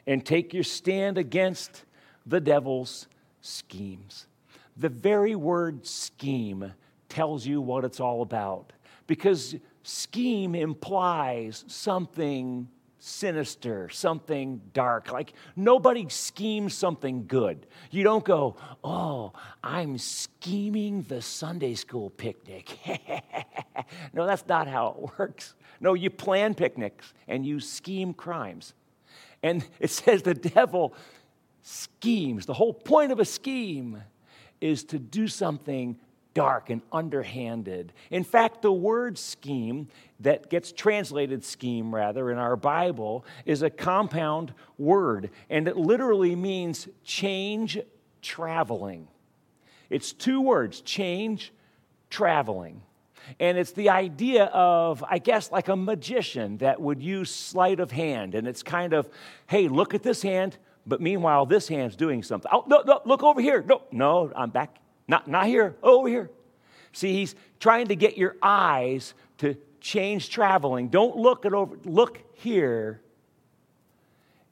and 0.07 0.25
take 0.25 0.53
your 0.53 0.63
stand 0.63 1.17
against 1.17 1.85
the 2.25 2.39
devil's 2.39 3.07
schemes. 3.41 4.27
The 4.75 4.89
very 4.89 5.35
word 5.35 5.85
scheme 5.85 6.73
tells 7.07 7.45
you 7.45 7.61
what 7.61 7.85
it's 7.85 7.99
all 7.99 8.21
about 8.21 8.73
because 9.07 9.55
scheme 9.83 10.55
implies 10.55 11.63
something 11.67 12.67
sinister, 12.99 13.89
something 13.89 14.61
dark. 14.73 15.11
Like 15.11 15.33
nobody 15.55 16.07
schemes 16.09 16.73
something 16.73 17.25
good. 17.27 17.65
You 17.91 18.03
don't 18.03 18.23
go, 18.23 18.57
oh, 18.83 19.33
I'm 19.63 19.97
scheming 19.97 21.03
the 21.03 21.21
Sunday 21.21 21.75
school 21.75 22.09
picnic. 22.11 22.77
no, 24.13 24.25
that's 24.25 24.45
not 24.47 24.67
how 24.67 24.87
it 24.87 25.19
works. 25.19 25.55
No, 25.79 25.93
you 25.93 26.09
plan 26.09 26.53
picnics 26.53 27.13
and 27.27 27.45
you 27.45 27.59
scheme 27.59 28.13
crimes. 28.13 28.73
And 29.41 29.65
it 29.79 29.89
says 29.89 30.21
the 30.21 30.33
devil 30.33 30.93
schemes. 31.61 32.45
The 32.45 32.53
whole 32.53 32.73
point 32.73 33.11
of 33.11 33.19
a 33.19 33.25
scheme 33.25 34.03
is 34.59 34.83
to 34.85 34.99
do 34.99 35.27
something 35.27 35.97
dark 36.33 36.69
and 36.69 36.81
underhanded. 36.91 37.93
In 38.11 38.23
fact, 38.23 38.61
the 38.61 38.71
word 38.71 39.17
scheme 39.17 39.87
that 40.21 40.49
gets 40.49 40.71
translated 40.71 41.43
scheme 41.43 41.93
rather 41.93 42.29
in 42.31 42.37
our 42.37 42.55
Bible 42.55 43.25
is 43.45 43.61
a 43.61 43.69
compound 43.69 44.53
word, 44.77 45.29
and 45.49 45.67
it 45.67 45.77
literally 45.77 46.35
means 46.35 46.87
change 47.03 47.79
traveling. 48.21 49.07
It's 49.89 50.11
two 50.13 50.41
words 50.41 50.81
change 50.81 51.53
traveling. 52.09 52.81
And 53.39 53.57
it's 53.57 53.71
the 53.73 53.89
idea 53.89 54.45
of, 54.45 55.03
I 55.07 55.19
guess, 55.19 55.51
like 55.51 55.67
a 55.67 55.75
magician 55.75 56.57
that 56.57 56.81
would 56.81 57.01
use 57.01 57.33
sleight 57.33 57.79
of 57.79 57.91
hand. 57.91 58.33
And 58.33 58.47
it's 58.47 58.63
kind 58.63 58.93
of, 58.93 59.09
hey, 59.47 59.67
look 59.67 59.93
at 59.93 60.01
this 60.01 60.21
hand, 60.21 60.57
but 60.87 60.99
meanwhile, 61.01 61.45
this 61.45 61.67
hand's 61.67 61.95
doing 61.95 62.23
something. 62.23 62.49
Oh, 62.51 62.63
no, 62.65 62.81
no, 62.85 63.01
look 63.05 63.21
over 63.21 63.39
here. 63.39 63.61
No, 63.61 63.83
no, 63.91 64.31
I'm 64.35 64.49
back. 64.49 64.77
Not, 65.07 65.27
not 65.27 65.45
here, 65.45 65.75
over 65.83 66.07
here. 66.07 66.31
See, 66.91 67.13
he's 67.13 67.35
trying 67.59 67.87
to 67.87 67.95
get 67.95 68.17
your 68.17 68.35
eyes 68.41 69.13
to 69.39 69.55
change 69.81 70.29
traveling. 70.29 70.89
Don't 70.89 71.15
look 71.17 71.45
at 71.45 71.53
over, 71.53 71.77
look 71.85 72.21
here. 72.33 73.01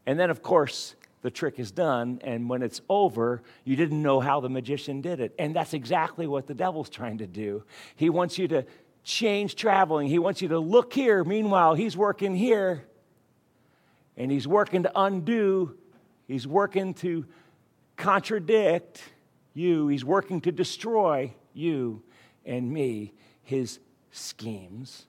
And 0.05 0.19
then, 0.19 0.29
of 0.29 0.41
course, 0.41 0.95
the 1.21 1.31
trick 1.31 1.59
is 1.59 1.71
done, 1.71 2.19
and 2.23 2.49
when 2.49 2.61
it's 2.61 2.81
over, 2.89 3.41
you 3.65 3.75
didn't 3.75 4.01
know 4.01 4.19
how 4.19 4.39
the 4.39 4.49
magician 4.49 5.01
did 5.01 5.19
it. 5.19 5.35
And 5.37 5.55
that's 5.55 5.73
exactly 5.73 6.27
what 6.27 6.47
the 6.47 6.53
devil's 6.53 6.89
trying 6.89 7.17
to 7.17 7.27
do. 7.27 7.63
He 7.95 8.09
wants 8.09 8.37
you 8.37 8.47
to 8.49 8.65
change 9.03 9.55
traveling, 9.55 10.07
he 10.07 10.19
wants 10.19 10.41
you 10.41 10.49
to 10.49 10.59
look 10.59 10.93
here. 10.93 11.23
Meanwhile, 11.23 11.75
he's 11.75 11.95
working 11.95 12.35
here, 12.35 12.85
and 14.15 14.31
he's 14.31 14.47
working 14.47 14.83
to 14.83 14.91
undo, 14.95 15.77
he's 16.27 16.47
working 16.47 16.93
to 16.95 17.25
contradict 17.95 19.01
you, 19.53 19.87
he's 19.87 20.05
working 20.05 20.39
to 20.41 20.51
destroy 20.51 21.33
you 21.53 22.03
and 22.45 22.71
me, 22.71 23.13
his 23.43 23.79
schemes. 24.17 25.05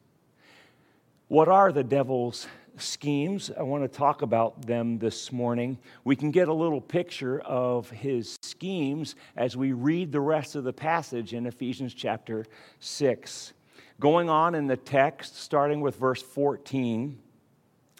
What 1.28 1.48
are 1.48 1.72
the 1.72 1.84
devil's 1.84 2.46
schemes. 2.80 3.50
I 3.56 3.62
want 3.62 3.82
to 3.84 3.88
talk 3.88 4.22
about 4.22 4.66
them 4.66 4.98
this 4.98 5.32
morning. 5.32 5.78
We 6.04 6.16
can 6.16 6.30
get 6.30 6.48
a 6.48 6.52
little 6.52 6.80
picture 6.80 7.40
of 7.40 7.90
his 7.90 8.38
schemes 8.42 9.14
as 9.36 9.56
we 9.56 9.72
read 9.72 10.12
the 10.12 10.20
rest 10.20 10.54
of 10.54 10.64
the 10.64 10.72
passage 10.72 11.34
in 11.34 11.46
Ephesians 11.46 11.94
chapter 11.94 12.46
6. 12.80 13.52
Going 14.00 14.30
on 14.30 14.54
in 14.54 14.66
the 14.66 14.76
text, 14.76 15.36
starting 15.36 15.80
with 15.80 15.96
verse 15.96 16.22
14, 16.22 17.18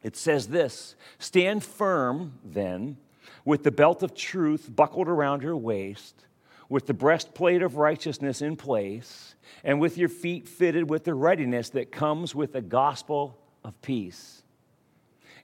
it 0.03 0.17
says 0.17 0.49
this 0.49 0.95
Stand 1.19 1.65
firm, 1.65 2.39
then, 2.45 2.97
with 3.45 3.65
the 3.65 3.73
belt 3.73 4.03
of 4.03 4.15
truth 4.15 4.71
buckled 4.75 5.09
around 5.09 5.43
your 5.43 5.57
waist, 5.57 6.25
with 6.69 6.87
the 6.87 6.95
breastplate 6.95 7.63
of 7.63 7.77
righteousness 7.77 8.43
in 8.43 8.57
place, 8.57 9.35
and 9.65 9.81
with 9.81 9.97
your 9.97 10.09
feet 10.09 10.47
fitted 10.47 10.91
with 10.91 11.05
the 11.05 11.15
readiness 11.15 11.71
that 11.71 11.91
comes 11.91 12.35
with 12.35 12.53
the 12.53 12.61
gospel 12.61 13.39
of 13.65 13.81
peace. 13.81 14.43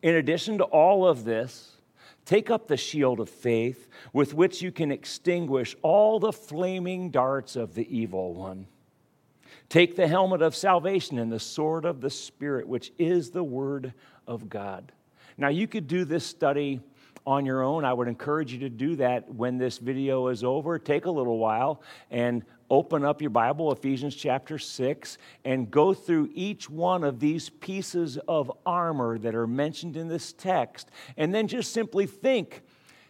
In 0.02 0.16
addition 0.16 0.59
to 0.59 0.64
all 0.64 1.07
of 1.07 1.25
this, 1.25 1.78
take 2.26 2.50
up 2.50 2.69
the 2.69 2.76
shield 2.76 3.21
of 3.21 3.31
faith 3.31 3.88
with 4.12 4.35
which 4.35 4.61
you 4.61 4.71
can 4.71 4.93
extinguish 4.93 5.75
all 5.83 6.21
the 6.21 6.33
flaming 6.33 7.11
darts 7.11 7.57
of 7.57 7.75
the 7.75 7.97
evil 7.97 8.35
one. 8.35 8.66
Take 9.71 9.97
the 9.97 10.07
helmet 10.07 10.43
of 10.43 10.54
salvation 10.54 11.19
and 11.19 11.33
the 11.33 11.40
sword 11.40 11.87
of 11.87 12.02
the 12.02 12.11
Spirit, 12.11 12.69
which 12.69 12.93
is 12.99 13.31
the 13.31 13.45
Word 13.45 13.95
of 14.26 14.49
God. 14.49 14.93
Now, 15.38 15.49
you 15.49 15.66
could 15.66 15.88
do 15.88 16.04
this 16.04 16.25
study 16.25 16.81
on 17.26 17.47
your 17.47 17.62
own. 17.62 17.85
I 17.85 17.93
would 17.93 18.09
encourage 18.09 18.52
you 18.52 18.59
to 18.61 18.69
do 18.69 18.97
that 18.97 19.33
when 19.35 19.59
this 19.59 19.78
video 19.78 20.28
is 20.28 20.45
over. 20.45 20.78
Take 20.78 21.07
a 21.07 21.11
little 21.11 21.38
while 21.38 21.83
and 22.11 22.45
open 22.71 23.04
up 23.04 23.21
your 23.21 23.31
Bible, 23.31 23.73
Ephesians 23.73 24.14
chapter 24.14 24.59
6, 24.59 25.19
and 25.45 25.71
go 25.71 25.95
through 25.95 26.31
each 26.35 26.69
one 26.69 27.04
of 27.04 27.21
these 27.21 27.50
pieces 27.50 28.19
of 28.28 28.50
armor 28.64 29.19
that 29.19 29.35
are 29.35 29.47
mentioned 29.47 29.97
in 29.97 30.09
this 30.09 30.33
text, 30.33 30.90
and 31.16 31.35
then 31.35 31.47
just 31.47 31.73
simply 31.73 32.07
think 32.07 32.62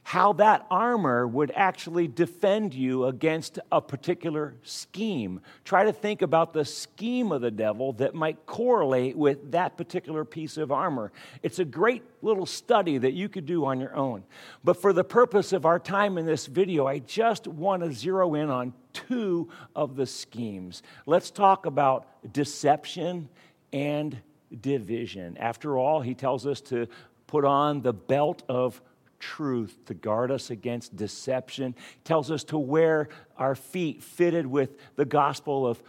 how 0.04 0.34
that 0.34 0.66
armor 0.70 1.26
would 1.26 1.50
actually 1.56 2.06
defend 2.06 2.74
you 2.74 3.06
against 3.06 3.58
a 3.72 3.80
particular 3.80 4.54
scheme. 4.62 5.40
Try 5.64 5.84
to 5.84 5.94
think 5.94 6.20
about 6.20 6.52
the 6.52 6.64
scheme 6.64 7.32
of 7.32 7.40
the 7.40 7.50
devil 7.50 7.94
that 7.94 8.14
might 8.14 8.44
correlate 8.44 9.16
with 9.16 9.52
that 9.52 9.78
particular 9.78 10.26
piece 10.26 10.58
of 10.58 10.70
armor. 10.70 11.10
It's 11.42 11.58
a 11.58 11.64
great 11.64 12.02
little 12.20 12.44
study 12.44 12.98
that 12.98 13.14
you 13.14 13.30
could 13.30 13.46
do 13.46 13.64
on 13.64 13.80
your 13.80 13.96
own. 13.96 14.24
But 14.62 14.76
for 14.76 14.92
the 14.92 15.04
purpose 15.04 15.54
of 15.54 15.64
our 15.64 15.78
time 15.78 16.18
in 16.18 16.26
this 16.26 16.46
video, 16.46 16.86
I 16.86 16.98
just 16.98 17.46
want 17.46 17.82
to 17.82 17.90
zero 17.90 18.34
in 18.34 18.50
on 18.50 18.74
two 18.92 19.48
of 19.74 19.96
the 19.96 20.06
schemes. 20.06 20.82
Let's 21.06 21.30
talk 21.30 21.64
about 21.64 22.06
deception 22.30 23.30
and 23.72 24.18
division. 24.60 25.38
After 25.38 25.78
all, 25.78 26.02
he 26.02 26.14
tells 26.14 26.46
us 26.46 26.60
to 26.62 26.88
put 27.26 27.46
on 27.46 27.80
the 27.80 27.94
belt 27.94 28.42
of 28.50 28.82
truth 29.24 29.76
to 29.86 29.94
guard 29.94 30.30
us 30.30 30.50
against 30.50 30.94
deception. 30.96 31.74
Tells 32.04 32.30
us 32.30 32.44
to 32.44 32.58
wear 32.58 33.08
our 33.38 33.54
feet 33.54 34.02
fitted 34.02 34.46
with 34.46 34.76
the 34.96 35.04
gospel 35.04 35.66
of 35.66 35.82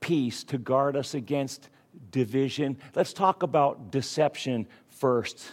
peace 0.00 0.44
to 0.44 0.58
guard 0.58 0.96
us 0.96 1.14
against 1.14 1.68
division. 2.10 2.78
Let's 2.94 3.12
talk 3.12 3.42
about 3.42 3.90
deception 3.90 4.66
first. 4.88 5.52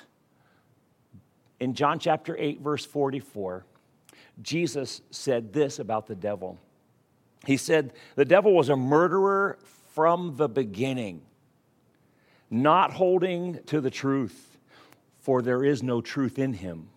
In 1.60 1.74
John 1.74 2.00
chapter 2.00 2.36
8, 2.38 2.62
verse 2.62 2.86
44, 2.86 3.66
Jesus 4.42 5.02
said 5.12 5.54
this 5.54 5.80
about 5.80 6.08
the 6.08 6.16
devil. 6.16 6.58
He 7.46 7.58
said, 7.58 7.94
The 8.16 8.26
devil 8.26 8.56
was 8.56 8.70
a 8.70 8.76
murderer 8.76 9.60
from 9.94 10.38
the 10.38 10.48
beginning, 10.48 11.22
not 12.50 12.94
holding 12.94 13.60
to 13.66 13.82
the 13.82 13.90
truth, 13.90 14.58
for 15.20 15.42
there 15.42 15.64
is 15.64 15.84
no 15.84 16.02
truth 16.02 16.40
in 16.40 16.54
him. 16.54 16.90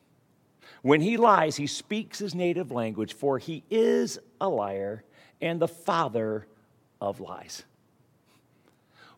When 0.84 1.00
he 1.00 1.16
lies, 1.16 1.56
he 1.56 1.66
speaks 1.66 2.18
his 2.18 2.34
native 2.34 2.70
language, 2.70 3.14
for 3.14 3.38
he 3.38 3.64
is 3.70 4.18
a 4.38 4.50
liar 4.50 5.02
and 5.40 5.58
the 5.58 5.66
father 5.66 6.46
of 7.00 7.20
lies. 7.20 7.62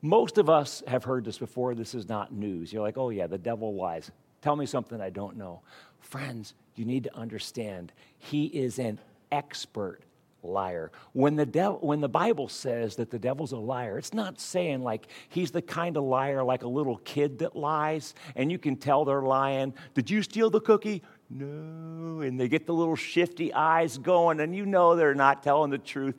Most 0.01 0.39
of 0.39 0.49
us 0.49 0.85
have 0.87 1.03
heard 1.03 1.25
this 1.25 1.39
before. 1.39 1.75
This 1.75 1.93
is 1.93 2.09
not 2.09 2.33
news. 2.33 2.73
You're 2.73 2.83
like, 2.83 2.97
oh, 2.97 3.11
yeah, 3.11 3.27
the 3.27 3.37
devil 3.37 3.75
lies. 3.75 4.13
Tell 4.43 4.55
me 4.55 4.65
something 4.65 5.01
I 5.01 5.11
don't 5.11 5.37
know. 5.37 5.63
Friends, 5.99 6.55
you 6.77 6.85
need 6.85 7.03
to 7.03 7.17
understand 7.17 7.91
he 8.21 8.45
is 8.47 8.79
an 8.79 9.01
expert 9.33 10.03
liar. 10.45 10.93
When 11.15 11.35
the, 11.35 11.47
devil, 11.47 11.79
when 11.81 12.01
the 12.01 12.09
Bible 12.09 12.49
says 12.49 12.95
that 12.97 13.11
the 13.11 13.19
devil's 13.19 13.51
a 13.51 13.57
liar, 13.57 13.99
it's 13.99 14.15
not 14.15 14.41
saying 14.41 14.83
like 14.83 15.09
he's 15.29 15.51
the 15.51 15.63
kind 15.63 15.97
of 15.97 16.05
liar 16.05 16.45
like 16.45 16.63
a 16.63 16.69
little 16.69 16.99
kid 16.99 17.41
that 17.41 17.57
lies 17.57 18.15
and 18.37 18.53
you 18.53 18.59
can 18.59 18.77
tell 18.77 19.05
they're 19.05 19.23
lying. 19.23 19.75
Did 19.95 20.09
you 20.09 20.23
steal 20.23 20.49
the 20.49 20.61
cookie? 20.61 21.03
No. 21.29 22.21
And 22.21 22.39
they 22.39 22.49
get 22.49 22.67
the 22.67 22.75
little 22.75 22.97
shifty 22.97 23.53
eyes 23.53 23.99
going 23.99 24.41
and 24.41 24.55
you 24.55 24.67
know 24.67 24.97
they're 24.97 25.15
not 25.15 25.43
telling 25.43 25.71
the 25.71 25.79
truth. 25.79 26.17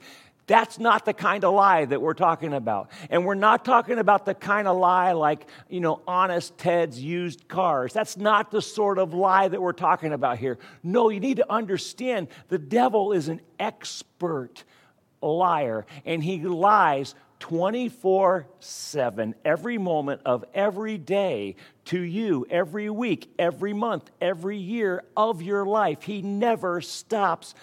That's 0.47 0.79
not 0.79 1.03
the 1.03 1.13
kind 1.13 1.43
of 1.43 1.53
lie 1.53 1.83
that 1.83 2.01
we're 2.01 2.13
talking 2.13 2.53
about. 2.53 2.89
And 3.09 3.25
we're 3.25 3.35
not 3.35 3.65
talking 3.65 3.99
about 3.99 4.25
the 4.25 4.33
kind 4.33 4.65
of 4.65 4.77
lie 4.77 5.11
like, 5.11 5.45
you 5.69 5.81
know, 5.81 6.01
honest 6.07 6.57
Ted's 6.57 7.01
used 7.01 7.49
cars. 7.49 7.91
That's 7.91 8.15
not 8.15 8.49
the 8.49 8.61
sort 8.61 8.97
of 8.97 9.13
lie 9.13 9.49
that 9.49 9.61
we're 9.61 9.73
talking 9.73 10.13
about 10.13 10.37
here. 10.37 10.57
No, 10.83 11.09
you 11.09 11.19
need 11.19 11.37
to 11.37 11.51
understand 11.51 12.29
the 12.47 12.57
devil 12.57 13.11
is 13.11 13.27
an 13.27 13.41
expert 13.59 14.63
liar, 15.21 15.85
and 16.05 16.23
he 16.23 16.39
lies 16.39 17.13
24 17.39 18.47
7, 18.59 19.35
every 19.45 19.77
moment 19.77 20.21
of 20.25 20.43
every 20.53 20.97
day 20.97 21.55
to 21.85 21.99
you, 21.99 22.45
every 22.49 22.89
week, 22.89 23.33
every 23.37 23.73
month, 23.73 24.09
every 24.19 24.57
year 24.57 25.03
of 25.15 25.41
your 25.41 25.65
life. 25.65 26.03
He 26.03 26.21
never 26.21 26.81
stops 26.81 27.53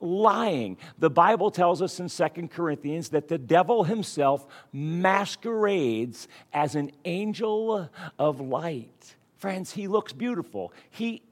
lying. 0.00 0.78
The 0.98 1.10
Bible 1.10 1.50
tells 1.50 1.82
us 1.82 2.00
in 2.00 2.08
Second 2.08 2.50
Corinthians 2.50 3.10
that 3.10 3.28
the 3.28 3.38
devil 3.38 3.84
himself 3.84 4.46
masquerades 4.72 6.26
as 6.52 6.74
an 6.74 6.90
angel 7.04 7.88
of 8.18 8.40
light. 8.40 9.14
Friends, 9.36 9.72
he 9.72 9.88
looks 9.88 10.12
beautiful. 10.12 10.72
He, 10.90 11.22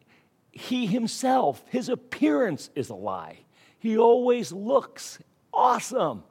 he 0.50 0.86
himself, 0.86 1.64
his 1.68 1.88
appearance 1.88 2.70
is 2.74 2.90
a 2.90 2.94
lie. 2.94 3.40
He 3.78 3.98
always 3.98 4.52
looks 4.52 5.18
awesome. 5.52 6.22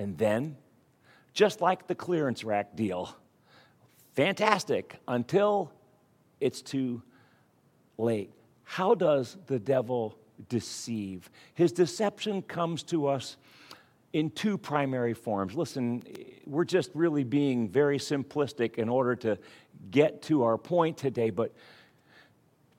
And 0.00 0.18
then, 0.18 0.56
just 1.32 1.60
like 1.60 1.86
the 1.86 1.94
clearance 1.94 2.42
rack 2.42 2.74
deal, 2.74 3.14
fantastic 4.14 4.96
until 5.06 5.70
it's 6.40 6.60
too 6.60 7.02
late. 7.98 8.32
How 8.64 8.96
does 8.96 9.36
the 9.46 9.60
devil 9.60 10.16
deceive. 10.48 11.30
His 11.54 11.72
deception 11.72 12.42
comes 12.42 12.82
to 12.84 13.06
us 13.06 13.36
in 14.12 14.30
two 14.30 14.58
primary 14.58 15.14
forms. 15.14 15.54
Listen, 15.54 16.02
we're 16.46 16.64
just 16.64 16.90
really 16.94 17.24
being 17.24 17.68
very 17.68 17.98
simplistic 17.98 18.76
in 18.76 18.88
order 18.88 19.14
to 19.16 19.38
get 19.90 20.22
to 20.22 20.42
our 20.42 20.58
point 20.58 20.96
today, 20.96 21.30
but 21.30 21.54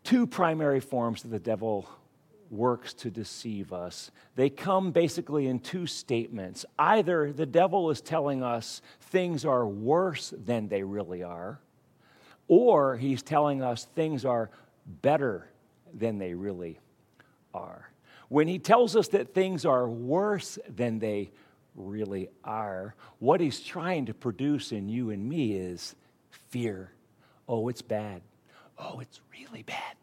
two 0.03 0.27
primary 0.27 0.79
forms 0.79 1.21
that 1.21 1.29
the 1.29 1.39
devil 1.39 1.87
works 2.51 2.93
to 2.93 3.09
deceive 3.09 3.71
us. 3.71 4.11
They 4.35 4.49
come 4.49 4.91
basically 4.91 5.47
in 5.47 5.59
two 5.59 5.87
statements. 5.87 6.65
Either 6.77 7.31
the 7.31 7.45
devil 7.45 7.89
is 7.89 8.01
telling 8.01 8.43
us 8.43 8.81
things 8.99 9.45
are 9.45 9.65
worse 9.65 10.33
than 10.37 10.67
they 10.67 10.83
really 10.83 11.23
are, 11.23 11.59
or 12.47 12.97
he's 12.97 13.23
telling 13.23 13.63
us 13.63 13.85
things 13.95 14.25
are 14.25 14.51
better 15.01 15.47
than 15.93 16.17
they 16.17 16.33
really 16.33 16.77
are. 17.53 17.89
When 18.27 18.47
he 18.47 18.59
tells 18.59 18.95
us 18.95 19.07
that 19.09 19.33
things 19.33 19.65
are 19.65 19.87
worse 19.87 20.59
than 20.67 20.99
they 20.99 21.31
really 21.75 22.29
are, 22.43 22.95
what 23.19 23.39
he's 23.39 23.61
trying 23.61 24.05
to 24.07 24.13
produce 24.13 24.71
in 24.73 24.89
you 24.89 25.09
and 25.09 25.27
me 25.27 25.53
is 25.53 25.95
fear. 26.49 26.91
Oh, 27.47 27.69
it's 27.69 27.81
bad. 27.81 28.21
Oh, 28.77 28.99
it's 28.99 29.21
really 29.37 29.63
bad. 29.63 29.95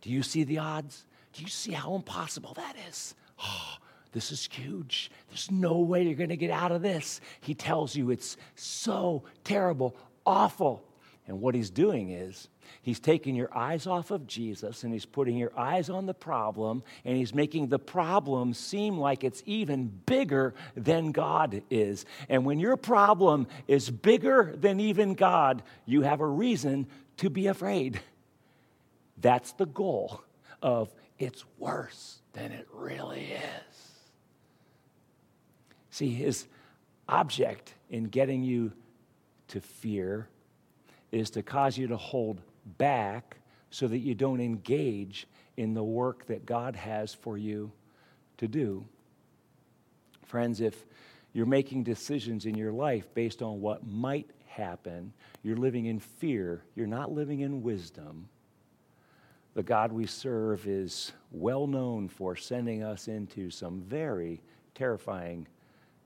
Do 0.00 0.10
you 0.10 0.22
see 0.22 0.44
the 0.44 0.58
odds? 0.58 1.04
Do 1.36 1.42
you 1.42 1.48
see 1.48 1.72
how 1.72 1.94
impossible 1.94 2.54
that 2.54 2.76
is? 2.88 3.14
Oh, 3.38 3.74
this 4.12 4.32
is 4.32 4.48
huge. 4.50 5.10
There's 5.28 5.50
no 5.50 5.80
way 5.80 6.02
you're 6.04 6.14
going 6.14 6.30
to 6.30 6.36
get 6.36 6.50
out 6.50 6.72
of 6.72 6.80
this. 6.80 7.20
He 7.42 7.52
tells 7.52 7.94
you 7.94 8.10
it's 8.10 8.38
so 8.54 9.24
terrible, 9.44 9.94
awful. 10.24 10.82
And 11.26 11.42
what 11.42 11.54
he's 11.54 11.68
doing 11.68 12.08
is 12.08 12.48
he's 12.80 13.00
taking 13.00 13.34
your 13.34 13.54
eyes 13.54 13.86
off 13.86 14.10
of 14.10 14.26
Jesus 14.26 14.82
and 14.82 14.94
he's 14.94 15.04
putting 15.04 15.36
your 15.36 15.52
eyes 15.58 15.90
on 15.90 16.06
the 16.06 16.14
problem 16.14 16.82
and 17.04 17.18
he's 17.18 17.34
making 17.34 17.68
the 17.68 17.78
problem 17.78 18.54
seem 18.54 18.96
like 18.96 19.22
it's 19.22 19.42
even 19.44 19.88
bigger 20.06 20.54
than 20.74 21.12
God 21.12 21.62
is. 21.68 22.06
And 22.30 22.46
when 22.46 22.58
your 22.58 22.78
problem 22.78 23.46
is 23.68 23.90
bigger 23.90 24.54
than 24.56 24.80
even 24.80 25.12
God, 25.12 25.62
you 25.84 26.00
have 26.00 26.22
a 26.22 26.26
reason 26.26 26.86
to 27.18 27.28
be 27.28 27.48
afraid. 27.48 28.00
That's 29.18 29.52
the 29.52 29.66
goal 29.66 30.22
of 30.62 30.94
it's 31.18 31.44
worse 31.58 32.18
than 32.32 32.52
it 32.52 32.66
really 32.72 33.32
is. 33.32 33.90
See, 35.90 36.10
his 36.10 36.46
object 37.08 37.74
in 37.90 38.04
getting 38.04 38.42
you 38.42 38.72
to 39.48 39.60
fear 39.60 40.28
is 41.12 41.30
to 41.30 41.42
cause 41.42 41.78
you 41.78 41.86
to 41.88 41.96
hold 41.96 42.42
back 42.78 43.36
so 43.70 43.88
that 43.88 43.98
you 43.98 44.14
don't 44.14 44.40
engage 44.40 45.26
in 45.56 45.74
the 45.74 45.84
work 45.84 46.26
that 46.26 46.44
God 46.44 46.76
has 46.76 47.14
for 47.14 47.38
you 47.38 47.72
to 48.38 48.48
do. 48.48 48.84
Friends, 50.26 50.60
if 50.60 50.84
you're 51.32 51.46
making 51.46 51.84
decisions 51.84 52.46
in 52.46 52.56
your 52.56 52.72
life 52.72 53.12
based 53.14 53.40
on 53.40 53.60
what 53.60 53.86
might 53.86 54.28
happen, 54.46 55.12
you're 55.42 55.56
living 55.56 55.86
in 55.86 55.98
fear, 55.98 56.62
you're 56.74 56.86
not 56.86 57.12
living 57.12 57.40
in 57.40 57.62
wisdom. 57.62 58.28
The 59.56 59.62
God 59.62 59.90
we 59.90 60.04
serve 60.04 60.66
is 60.66 61.12
well 61.30 61.66
known 61.66 62.10
for 62.10 62.36
sending 62.36 62.82
us 62.82 63.08
into 63.08 63.48
some 63.48 63.80
very 63.80 64.42
terrifying, 64.74 65.48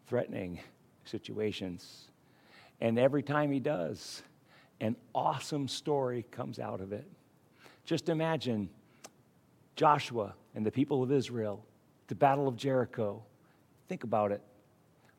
threatening 0.07 0.61
situations. 1.05 2.13
And 2.81 2.97
every 2.97 3.25
time 3.25 3.51
He 3.51 3.59
does, 3.59 4.23
an 4.81 4.95
awesome 5.17 5.67
story 5.67 6.25
comes 6.31 6.61
out 6.61 6.81
of 6.81 6.93
it. 6.93 7.11
Just 7.85 8.09
imagine 8.09 8.69
Joshua 9.75 10.35
and 10.55 10.65
the 10.65 10.71
people 10.71 11.03
of 11.03 11.11
Israel, 11.11 11.67
the 12.07 12.15
Battle 12.15 12.47
of 12.47 12.55
Jericho. 12.55 13.21
Think 13.89 14.05
about 14.05 14.31
it. 14.31 14.43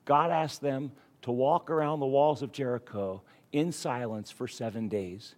God 0.06 0.32
asked 0.32 0.62
them 0.62 0.94
to 1.24 1.34
walk 1.34 1.70
around 1.70 2.00
the 2.00 2.06
walls 2.06 2.41
of 2.41 2.54
Jericho 2.54 3.24
in 3.52 3.74
silence 3.74 4.32
for 4.32 4.48
seven 4.48 4.88
days. 4.88 5.36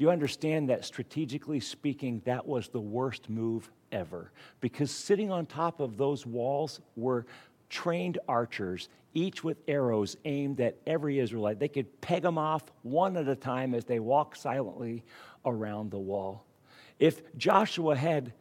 Do 0.00 0.04
you 0.04 0.10
understand 0.12 0.70
that 0.70 0.86
strategically 0.86 1.60
speaking, 1.60 2.22
that 2.24 2.46
was 2.46 2.68
the 2.68 2.80
worst 2.80 3.28
move 3.28 3.70
ever? 3.92 4.32
Because 4.60 4.90
sitting 4.90 5.30
on 5.30 5.44
top 5.44 5.78
of 5.78 5.98
those 5.98 6.24
walls 6.24 6.80
were 6.96 7.26
trained 7.68 8.16
archers, 8.26 8.88
each 9.12 9.44
with 9.44 9.58
arrows 9.68 10.16
aimed 10.24 10.58
at 10.62 10.78
every 10.86 11.18
Israelite. 11.18 11.58
They 11.58 11.68
could 11.68 12.00
peg 12.00 12.22
them 12.22 12.38
off 12.38 12.62
one 12.80 13.14
at 13.18 13.28
a 13.28 13.36
time 13.36 13.74
as 13.74 13.84
they 13.84 14.00
walked 14.00 14.38
silently 14.38 15.04
around 15.44 15.90
the 15.90 15.98
wall. 15.98 16.46
If 16.98 17.20
Joshua 17.36 17.94
had 17.94 18.32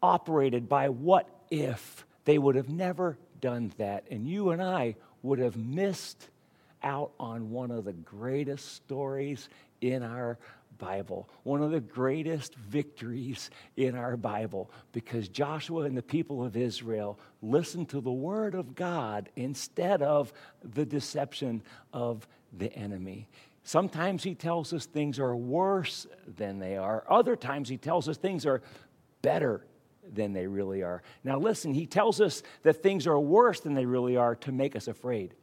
operated 0.00 0.68
by 0.68 0.90
what 0.90 1.28
if, 1.50 2.06
they 2.24 2.38
would 2.38 2.54
have 2.54 2.68
never 2.68 3.18
done 3.40 3.72
that. 3.78 4.04
And 4.12 4.28
you 4.28 4.50
and 4.50 4.62
I 4.62 4.94
would 5.24 5.40
have 5.40 5.56
missed 5.56 6.28
out 6.84 7.10
on 7.18 7.50
one 7.50 7.72
of 7.72 7.84
the 7.84 7.94
greatest 7.94 8.76
stories 8.76 9.48
in 9.80 10.04
our 10.04 10.38
Bible, 10.80 11.28
one 11.44 11.62
of 11.62 11.70
the 11.70 11.80
greatest 11.80 12.56
victories 12.56 13.50
in 13.76 13.94
our 13.94 14.16
Bible, 14.16 14.70
because 14.90 15.28
Joshua 15.28 15.82
and 15.82 15.96
the 15.96 16.02
people 16.02 16.44
of 16.44 16.56
Israel 16.56 17.20
listened 17.42 17.88
to 17.90 18.00
the 18.00 18.10
word 18.10 18.56
of 18.56 18.74
God 18.74 19.28
instead 19.36 20.02
of 20.02 20.32
the 20.64 20.84
deception 20.84 21.62
of 21.92 22.26
the 22.52 22.72
enemy. 22.74 23.28
Sometimes 23.62 24.24
he 24.24 24.34
tells 24.34 24.72
us 24.72 24.86
things 24.86 25.20
are 25.20 25.36
worse 25.36 26.06
than 26.26 26.58
they 26.58 26.76
are. 26.76 27.04
Other 27.08 27.36
times 27.36 27.68
he 27.68 27.76
tells 27.76 28.08
us 28.08 28.16
things 28.16 28.46
are 28.46 28.62
better 29.22 29.64
than 30.12 30.32
they 30.32 30.46
really 30.46 30.82
are. 30.82 31.02
Now, 31.22 31.38
listen, 31.38 31.74
he 31.74 31.86
tells 31.86 32.20
us 32.20 32.42
that 32.62 32.82
things 32.82 33.06
are 33.06 33.20
worse 33.20 33.60
than 33.60 33.74
they 33.74 33.86
really 33.86 34.16
are 34.16 34.34
to 34.36 34.50
make 34.50 34.74
us 34.74 34.88
afraid. 34.88 35.34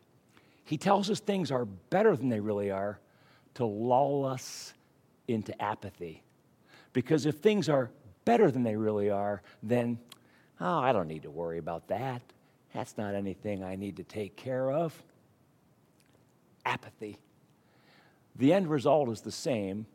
He 0.64 0.78
tells 0.78 1.10
us 1.10 1.20
things 1.20 1.52
are 1.52 1.66
better 1.66 2.16
than 2.16 2.28
they 2.28 2.42
really 2.42 2.72
are 2.72 3.00
to 3.54 3.66
lull 3.66 4.26
us 4.26 4.74
into 5.28 5.60
apathy. 5.62 6.24
Because 6.94 7.26
if 7.26 7.36
things 7.36 7.70
are 7.70 7.92
better 8.26 8.52
than 8.52 8.64
they 8.64 8.76
really 8.76 9.10
are, 9.10 9.42
then, 9.62 10.00
oh, 10.60 10.80
I 10.80 10.92
don't 10.92 11.08
need 11.08 11.24
to 11.24 11.32
worry 11.32 11.58
about 11.58 11.88
that. 11.90 12.22
That's 12.74 12.98
not 12.98 13.16
anything 13.16 13.64
I 13.64 13.76
need 13.76 13.98
to 13.98 14.04
take 14.04 14.36
care 14.36 14.72
of. 14.72 15.02
Apathy. 16.66 17.18
The 18.36 18.54
end 18.54 18.70
result 18.70 19.10
is 19.10 19.22
the 19.22 19.32
same. 19.32 19.86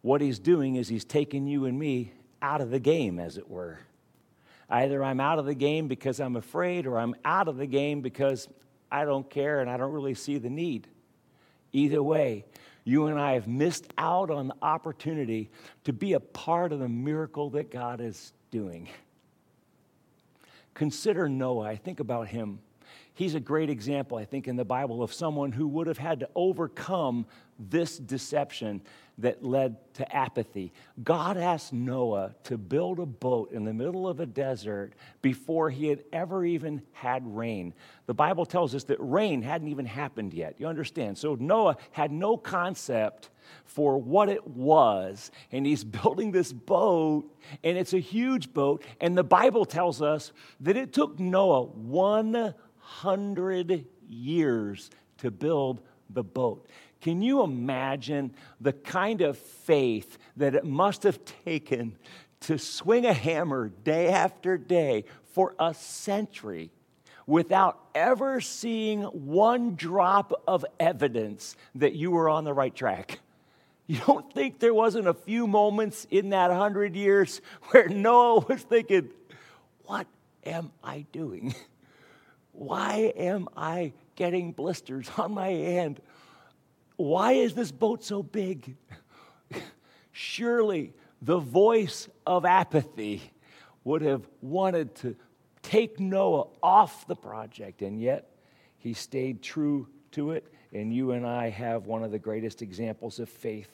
What 0.00 0.20
he's 0.20 0.38
doing 0.38 0.76
is 0.76 0.88
he's 0.88 1.04
taking 1.04 1.46
you 1.46 1.66
and 1.66 1.78
me 1.78 2.12
out 2.42 2.60
of 2.60 2.70
the 2.70 2.80
game, 2.80 3.18
as 3.18 3.38
it 3.38 3.48
were. 3.48 3.78
Either 4.68 5.04
I'm 5.04 5.20
out 5.20 5.38
of 5.38 5.46
the 5.46 5.54
game 5.54 5.88
because 5.88 6.20
I'm 6.20 6.36
afraid, 6.36 6.86
or 6.86 6.98
I'm 6.98 7.14
out 7.24 7.48
of 7.48 7.56
the 7.56 7.66
game 7.66 8.00
because 8.00 8.48
I 8.90 9.04
don't 9.04 9.28
care 9.28 9.60
and 9.60 9.70
I 9.70 9.76
don't 9.76 9.92
really 9.92 10.14
see 10.14 10.38
the 10.38 10.50
need. 10.50 10.88
Either 11.72 12.02
way, 12.02 12.44
you 12.84 13.06
and 13.06 13.18
I 13.18 13.32
have 13.32 13.48
missed 13.48 13.86
out 13.96 14.30
on 14.30 14.48
the 14.48 14.56
opportunity 14.62 15.50
to 15.84 15.92
be 15.92 16.12
a 16.12 16.20
part 16.20 16.72
of 16.72 16.78
the 16.78 16.88
miracle 16.88 17.50
that 17.50 17.70
God 17.70 18.00
is 18.00 18.32
doing. 18.50 18.88
Consider 20.74 21.28
Noah. 21.28 21.66
I 21.66 21.76
think 21.76 22.00
about 22.00 22.28
him. 22.28 22.58
He's 23.14 23.34
a 23.34 23.40
great 23.40 23.70
example, 23.70 24.18
I 24.18 24.24
think, 24.24 24.48
in 24.48 24.56
the 24.56 24.64
Bible 24.64 25.02
of 25.02 25.12
someone 25.12 25.52
who 25.52 25.68
would 25.68 25.86
have 25.86 25.98
had 25.98 26.20
to 26.20 26.28
overcome 26.34 27.26
this 27.58 27.98
deception 27.98 28.82
that 29.18 29.44
led 29.44 29.76
to 29.94 30.14
apathy. 30.14 30.72
God 31.02 31.36
asked 31.36 31.72
Noah 31.72 32.34
to 32.44 32.56
build 32.58 32.98
a 32.98 33.06
boat 33.06 33.52
in 33.52 33.64
the 33.64 33.72
middle 33.72 34.08
of 34.08 34.18
a 34.18 34.26
desert 34.26 34.94
before 35.22 35.70
he 35.70 35.86
had 35.86 36.02
ever 36.12 36.44
even 36.44 36.82
had 36.92 37.22
rain. 37.24 37.74
The 38.06 38.14
Bible 38.14 38.44
tells 38.44 38.74
us 38.74 38.82
that 38.84 38.96
rain 38.98 39.42
hadn't 39.42 39.68
even 39.68 39.86
happened 39.86 40.34
yet. 40.34 40.56
You 40.58 40.66
understand? 40.66 41.16
So 41.16 41.36
Noah 41.38 41.76
had 41.92 42.10
no 42.10 42.36
concept 42.36 43.30
for 43.64 43.98
what 43.98 44.28
it 44.28 44.44
was, 44.46 45.30
and 45.52 45.64
he's 45.64 45.84
building 45.84 46.32
this 46.32 46.52
boat, 46.52 47.32
and 47.62 47.78
it's 47.78 47.92
a 47.92 48.00
huge 48.00 48.52
boat. 48.52 48.82
And 49.00 49.16
the 49.16 49.22
Bible 49.22 49.64
tells 49.64 50.02
us 50.02 50.32
that 50.60 50.76
it 50.76 50.92
took 50.92 51.20
Noah 51.20 51.66
100 51.66 53.86
years 54.08 54.90
to 55.18 55.30
build 55.30 55.82
the 56.10 56.24
boat. 56.24 56.68
Can 57.04 57.20
you 57.20 57.42
imagine 57.42 58.32
the 58.62 58.72
kind 58.72 59.20
of 59.20 59.36
faith 59.36 60.16
that 60.38 60.54
it 60.54 60.64
must 60.64 61.02
have 61.02 61.20
taken 61.44 61.98
to 62.40 62.56
swing 62.56 63.04
a 63.04 63.12
hammer 63.12 63.68
day 63.68 64.08
after 64.08 64.56
day 64.56 65.04
for 65.34 65.54
a 65.60 65.74
century 65.74 66.70
without 67.26 67.78
ever 67.94 68.40
seeing 68.40 69.02
one 69.02 69.74
drop 69.74 70.32
of 70.48 70.64
evidence 70.80 71.56
that 71.74 71.92
you 71.92 72.10
were 72.10 72.30
on 72.30 72.44
the 72.44 72.54
right 72.54 72.74
track? 72.74 73.20
You 73.86 74.00
don't 74.06 74.32
think 74.32 74.58
there 74.58 74.72
wasn't 74.72 75.06
a 75.06 75.12
few 75.12 75.46
moments 75.46 76.06
in 76.10 76.30
that 76.30 76.50
hundred 76.50 76.96
years 76.96 77.42
where 77.64 77.86
Noah 77.86 78.46
was 78.48 78.62
thinking, 78.62 79.10
What 79.84 80.06
am 80.46 80.72
I 80.82 81.04
doing? 81.12 81.54
Why 82.52 83.12
am 83.14 83.50
I 83.54 83.92
getting 84.16 84.52
blisters 84.52 85.10
on 85.18 85.34
my 85.34 85.48
hand? 85.48 86.00
Why 86.96 87.32
is 87.32 87.54
this 87.54 87.72
boat 87.72 88.04
so 88.04 88.22
big? 88.22 88.76
Surely 90.12 90.92
the 91.20 91.38
voice 91.38 92.08
of 92.26 92.44
apathy 92.44 93.22
would 93.82 94.02
have 94.02 94.22
wanted 94.40 94.94
to 94.96 95.16
take 95.62 95.98
Noah 95.98 96.46
off 96.62 97.06
the 97.06 97.16
project, 97.16 97.82
and 97.82 98.00
yet 98.00 98.30
he 98.78 98.94
stayed 98.94 99.42
true 99.42 99.88
to 100.12 100.32
it. 100.32 100.46
And 100.72 100.92
you 100.92 101.12
and 101.12 101.26
I 101.26 101.50
have 101.50 101.86
one 101.86 102.02
of 102.04 102.10
the 102.10 102.18
greatest 102.18 102.62
examples 102.62 103.18
of 103.18 103.28
faith 103.28 103.70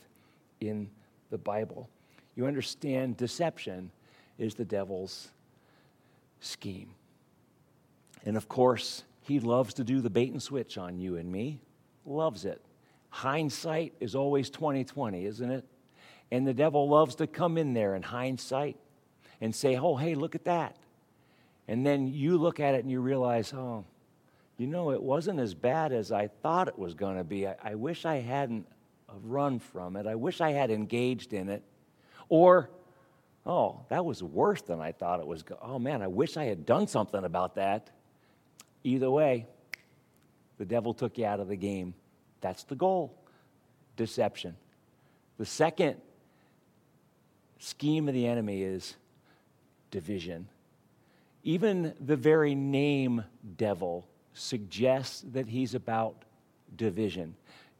in 0.61 0.91
the 1.31 1.39
Bible. 1.39 1.89
You 2.37 2.47
understand, 2.47 3.17
deception 3.17 3.91
is 4.39 4.55
the 4.55 4.65
devil's 4.65 5.31
scheme. 6.41 6.91
And 8.25 8.37
of 8.37 8.49
course, 8.49 9.05
he 9.23 9.41
loves 9.41 9.75
to 9.75 9.85
do 9.85 10.01
the 10.01 10.11
bait 10.11 10.33
and 10.33 10.43
switch 10.43 10.79
on 10.79 10.99
you 10.99 11.17
and 11.17 11.31
me, 11.31 11.61
loves 12.05 12.45
it. 12.45 12.63
Hindsight 13.11 13.95
is 14.01 14.15
always 14.15 14.51
2020, 14.51 15.27
isn't 15.27 15.51
it? 15.51 15.65
And 16.31 16.47
the 16.47 16.55
devil 16.55 16.89
loves 16.89 17.17
to 17.17 17.27
come 17.27 17.59
in 17.59 17.75
there 17.75 17.95
in 17.97 18.03
hindsight 18.03 18.77
and 19.41 19.55
say, 19.55 19.77
oh, 19.77 19.97
hey, 19.97 20.15
look 20.15 20.35
at 20.35 20.45
that. 20.45 20.77
And 21.67 21.85
then 21.85 22.07
you 22.07 22.39
look 22.39 22.61
at 22.61 22.75
it 22.75 22.83
and 22.83 22.91
you 22.91 23.01
realize, 23.01 23.53
oh, 23.53 23.85
you 24.59 24.67
know, 24.67 24.91
it 24.93 25.03
wasn't 25.03 25.41
as 25.41 25.55
bad 25.55 25.93
as 25.93 26.13
I 26.13 26.29
thought 26.29 26.69
it 26.69 26.79
was 26.79 26.95
going 26.95 27.17
to 27.17 27.25
be. 27.25 27.47
I, 27.49 27.57
I, 27.63 27.75
wish 27.75 28.05
I 28.05 28.17
hadn't 28.17 28.67
uh, 29.09 29.15
run 29.23 29.59
from 29.59 29.97
it. 29.97 30.07
I 30.07 30.15
wish 30.15 30.41
I 30.41 30.51
had 30.51 30.71
engaged 30.71 31.33
in 31.33 31.49
it. 31.49 31.63
Or, 32.29 32.71
oh, 33.47 33.81
that 33.89 34.05
was 34.05 34.23
worse 34.23 34.63
than 34.63 34.81
I 34.81 34.93
thought 34.93 35.21
it 35.21 35.27
was. 35.27 35.43
Go- 35.43 35.59
oh, 35.63 35.79
man, 35.79 36.03
I 36.03 36.09
wish 36.09 36.37
I 36.37 36.45
had 36.45 36.67
done 36.67 36.87
something 36.87 37.25
about 37.25 37.55
that. 37.55 37.91
Either 38.85 39.11
way, 39.11 39.47
the 40.59 40.65
devil 40.65 40.93
took 40.93 41.17
you 41.19 41.25
out 41.25 41.41
of 41.41 41.49
the 41.49 41.57
game. 41.57 41.95
That's 42.41 42.65
the 42.65 42.75
goal 42.75 43.15
deception. 43.97 44.57
The 45.39 45.47
second 45.47 45.97
scheme 47.59 48.09
of 48.09 48.15
the 48.15 48.27
enemy 48.27 48.63
is 48.63 48.97
division. 49.91 50.49
Even 51.43 51.95
the 52.01 52.17
very 52.17 52.55
name 52.55 53.25
devil 53.57 54.07
suggests 54.35 55.25
that 55.33 55.47
he's 55.47 55.75
about 55.75 56.25
division. 56.77 57.35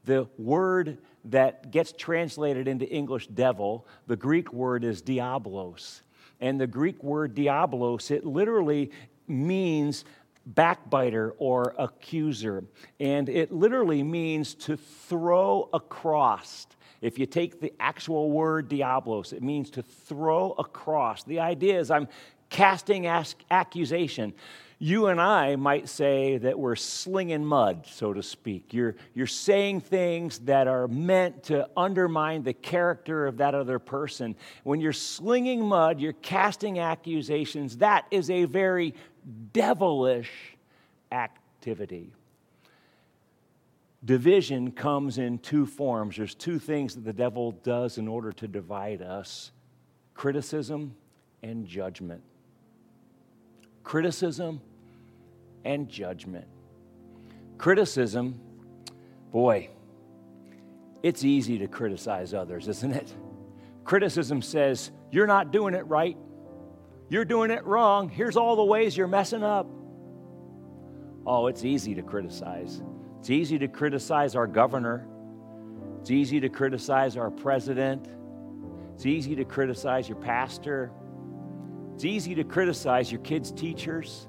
The 0.05 0.27
word 0.39 0.99
that 1.27 1.71
gets 1.71 1.93
translated 1.93 2.67
into 2.67 2.89
English 2.89 3.27
devil, 3.29 3.87
the 4.07 4.17
Greek 4.17 4.53
word 4.53 4.85
is 4.85 5.03
diablos. 5.03 6.03
And 6.41 6.59
the 6.61 6.67
Greek 6.67 7.03
word 7.03 7.35
diablos, 7.35 8.11
it 8.11 8.25
literally 8.25 8.91
means 9.29 10.05
backbiter 10.55 11.35
or 11.39 11.75
accuser. 11.79 12.65
And 12.99 13.29
it 13.29 13.53
literally 13.53 14.03
means 14.03 14.55
to 14.57 14.77
throw 14.77 15.69
across. 15.73 16.67
If 17.01 17.19
you 17.19 17.27
take 17.27 17.61
the 17.61 17.73
actual 17.81 18.31
word 18.31 18.69
diablos, 18.69 19.33
it 19.33 19.43
means 19.43 19.71
to 19.71 19.83
throw 19.83 20.53
across. 20.53 21.25
The 21.25 21.41
idea 21.41 21.81
is 21.81 21.91
I'm 21.91 22.09
casting 22.51 23.07
accusation. 23.07 24.35
You 24.83 25.09
and 25.09 25.21
I 25.21 25.57
might 25.57 25.91
say 25.91 26.39
that 26.39 26.59
we're 26.59 26.75
slinging 26.75 27.45
mud, 27.45 27.87
so 27.87 28.15
to 28.15 28.23
speak. 28.23 28.73
You're, 28.73 28.97
you're 29.13 29.27
saying 29.27 29.83
things 29.83 30.39
that 30.41 30.69
are 30.69 30.89
meant 30.89 31.43
to 31.45 31.69
undermine 31.77 32.45
the 32.45 32.55
character 32.55 33.27
of 33.27 33.37
that 33.37 33.55
other 33.55 33.79
person. 33.79 34.37
When 34.65 34.81
you're 34.81 34.95
slinging 34.95 35.63
mud, 35.67 36.01
you're 36.01 36.15
casting 36.15 36.79
accusations. 36.79 37.77
That 37.77 38.07
is 38.11 38.31
a 38.31 38.47
very 38.47 38.95
devilish 39.53 40.31
activity. 41.13 42.15
Division 44.03 44.73
comes 44.73 45.19
in 45.19 45.41
two 45.41 45.67
forms. 45.67 46.17
There's 46.17 46.35
two 46.35 46.59
things 46.59 46.95
that 46.95 47.05
the 47.05 47.13
devil 47.13 47.53
does 47.53 47.99
in 47.99 48.09
order 48.09 48.33
to 48.33 48.49
divide 48.49 49.03
us 49.03 49.53
criticism 50.15 50.95
and 51.43 51.67
judgment. 51.67 52.23
Criticism 53.83 54.63
and 55.65 55.89
judgment. 55.89 56.47
Criticism, 57.59 58.41
boy, 59.31 59.71
it's 61.03 61.25
easy 61.25 61.59
to 61.59 61.69
criticize 61.69 62.35
others, 62.35 62.69
isn't 62.69 62.93
it? 62.93 63.15
Criticism 63.85 64.43
says, 64.43 64.91
You're 65.11 65.27
not 65.27 65.51
doing 65.51 65.75
it 65.75 65.87
right. 65.87 66.17
You're 67.09 67.25
doing 67.25 67.51
it 67.51 67.65
wrong. 67.65 68.09
Here's 68.09 68.37
all 68.37 68.57
the 68.57 68.65
ways 68.65 68.97
you're 68.97 69.09
messing 69.09 69.43
up. 69.43 69.67
Oh, 71.27 71.49
it's 71.49 71.65
easy 71.65 71.95
to 71.95 72.03
criticize. 72.03 72.83
It's 73.19 73.31
easy 73.31 73.59
to 73.59 73.69
criticize 73.69 74.37
our 74.37 74.47
governor. 74.47 75.07
It's 76.01 76.11
easy 76.11 76.41
to 76.41 76.49
criticize 76.49 77.17
our 77.17 77.31
president. 77.31 78.09
It's 78.95 79.07
easy 79.07 79.35
to 79.37 79.45
criticize 79.45 80.09
your 80.09 80.19
pastor. 80.19 80.93
It's 81.95 82.05
easy 82.05 82.35
to 82.37 82.45
criticize 82.45 83.13
your 83.13 83.21
kids' 83.21 83.53
teachers 83.53 84.27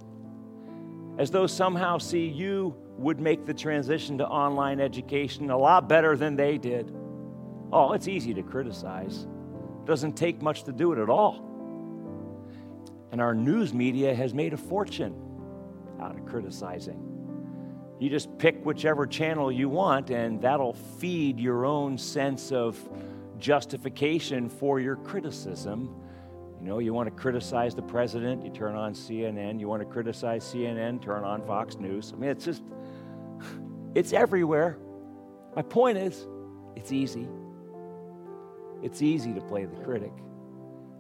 as 1.18 1.32
though 1.32 1.48
somehow, 1.48 1.98
see, 1.98 2.28
you 2.28 2.76
would 2.98 3.20
make 3.20 3.46
the 3.46 3.54
transition 3.54 4.18
to 4.20 4.28
online 4.28 4.80
education 4.80 5.50
a 5.50 5.58
lot 5.58 5.90
better 5.90 6.16
than 6.16 6.36
they 6.36 6.58
did. 6.58 6.94
Oh, 7.72 7.94
it's 7.94 8.08
easy 8.08 8.34
to 8.34 8.44
criticize. 8.44 9.28
It 9.82 9.86
doesn't 9.86 10.14
take 10.14 10.42
much 10.42 10.64
to 10.64 10.72
do 10.72 10.94
it 10.94 11.00
at 11.00 11.10
all. 11.10 11.48
And 13.12 13.20
our 13.20 13.34
news 13.34 13.74
media 13.74 14.14
has 14.16 14.34
made 14.34 14.54
a 14.54 14.58
fortune 14.58 15.16
out 16.02 16.18
of 16.18 16.26
criticizing. 16.26 17.08
You 18.00 18.10
just 18.10 18.36
pick 18.38 18.66
whichever 18.66 19.06
channel 19.06 19.52
you 19.52 19.70
want, 19.70 20.10
and 20.10 20.42
that'll 20.42 20.74
feed 20.74 21.40
your 21.40 21.66
own 21.66 21.98
sense 21.98 22.52
of 22.52 22.78
justification 23.38 24.50
for 24.50 24.80
your 24.80 24.96
criticism 24.96 26.01
you 26.62 26.68
know, 26.68 26.78
you 26.78 26.94
want 26.94 27.08
to 27.08 27.16
criticize 27.20 27.74
the 27.74 27.82
president, 27.82 28.46
you 28.46 28.52
turn 28.52 28.76
on 28.76 28.94
CNN. 28.94 29.60
You 29.60 29.68
want 29.68 29.82
to 29.82 29.86
criticize 29.88 30.44
CNN, 30.44 31.02
turn 31.02 31.24
on 31.24 31.44
Fox 31.48 31.78
News. 31.78 32.14
I 32.14 32.20
mean, 32.20 32.30
it's 32.30 32.46
just, 32.46 32.62
it's 33.96 34.14
everywhere. 34.14 34.78
My 35.56 35.64
point 35.64 35.98
is, 35.98 36.28
it's 36.76 36.92
easy. 36.92 37.28
It's 38.84 39.02
easy 39.02 39.34
to 39.34 39.42
play 39.42 39.66
the 39.66 39.76
critic. 39.84 40.14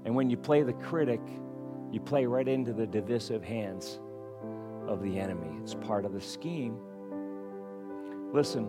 And 0.04 0.16
when 0.16 0.32
you 0.32 0.38
play 0.38 0.64
the 0.64 0.74
critic, 0.74 1.22
you 1.92 2.00
play 2.00 2.26
right 2.26 2.48
into 2.48 2.74
the 2.74 2.88
divisive 2.88 3.44
hands 3.44 4.00
of 4.88 5.04
the 5.04 5.20
enemy. 5.20 5.60
It's 5.62 5.76
part 5.76 6.06
of 6.06 6.14
the 6.14 6.22
scheme. 6.22 6.76
Listen, 8.34 8.68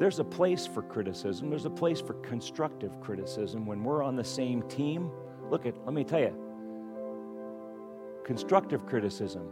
there's 0.00 0.18
a 0.18 0.24
place 0.24 0.66
for 0.66 0.82
criticism, 0.82 1.50
there's 1.50 1.66
a 1.66 1.70
place 1.70 2.00
for 2.00 2.14
constructive 2.14 3.00
criticism 3.00 3.64
when 3.64 3.84
we're 3.84 4.02
on 4.02 4.16
the 4.16 4.24
same 4.24 4.62
team 4.62 5.08
Look 5.52 5.66
at, 5.66 5.74
let 5.84 5.92
me 5.92 6.02
tell 6.02 6.18
you, 6.18 6.34
constructive 8.24 8.86
criticism. 8.86 9.46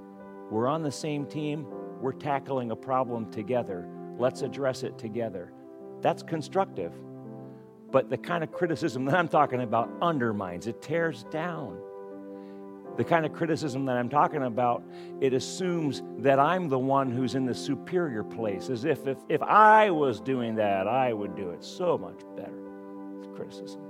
We're 0.50 0.66
on 0.66 0.82
the 0.82 0.90
same 0.90 1.26
team, 1.26 1.66
we're 2.00 2.12
tackling 2.12 2.70
a 2.70 2.76
problem 2.76 3.30
together. 3.30 3.86
Let's 4.16 4.40
address 4.40 4.82
it 4.82 4.96
together. 4.96 5.52
That's 6.00 6.22
constructive. 6.22 6.94
But 7.90 8.08
the 8.08 8.16
kind 8.16 8.42
of 8.42 8.50
criticism 8.50 9.04
that 9.06 9.14
I'm 9.14 9.28
talking 9.28 9.60
about 9.60 9.90
undermines, 10.00 10.66
it 10.66 10.80
tears 10.80 11.24
down. 11.30 11.78
The 12.96 13.04
kind 13.04 13.26
of 13.26 13.34
criticism 13.34 13.84
that 13.84 13.98
I'm 13.98 14.08
talking 14.08 14.44
about, 14.44 14.82
it 15.20 15.34
assumes 15.34 16.02
that 16.20 16.38
I'm 16.38 16.70
the 16.70 16.78
one 16.78 17.10
who's 17.10 17.34
in 17.34 17.44
the 17.44 17.54
superior 17.54 18.24
place, 18.24 18.70
as 18.70 18.86
if 18.86 19.06
if, 19.06 19.18
if 19.28 19.42
I 19.42 19.90
was 19.90 20.18
doing 20.18 20.54
that, 20.54 20.88
I 20.88 21.12
would 21.12 21.36
do 21.36 21.50
it 21.50 21.62
so 21.62 21.98
much 21.98 22.20
better. 22.36 22.56
It's 23.18 23.28
criticism. 23.36 23.82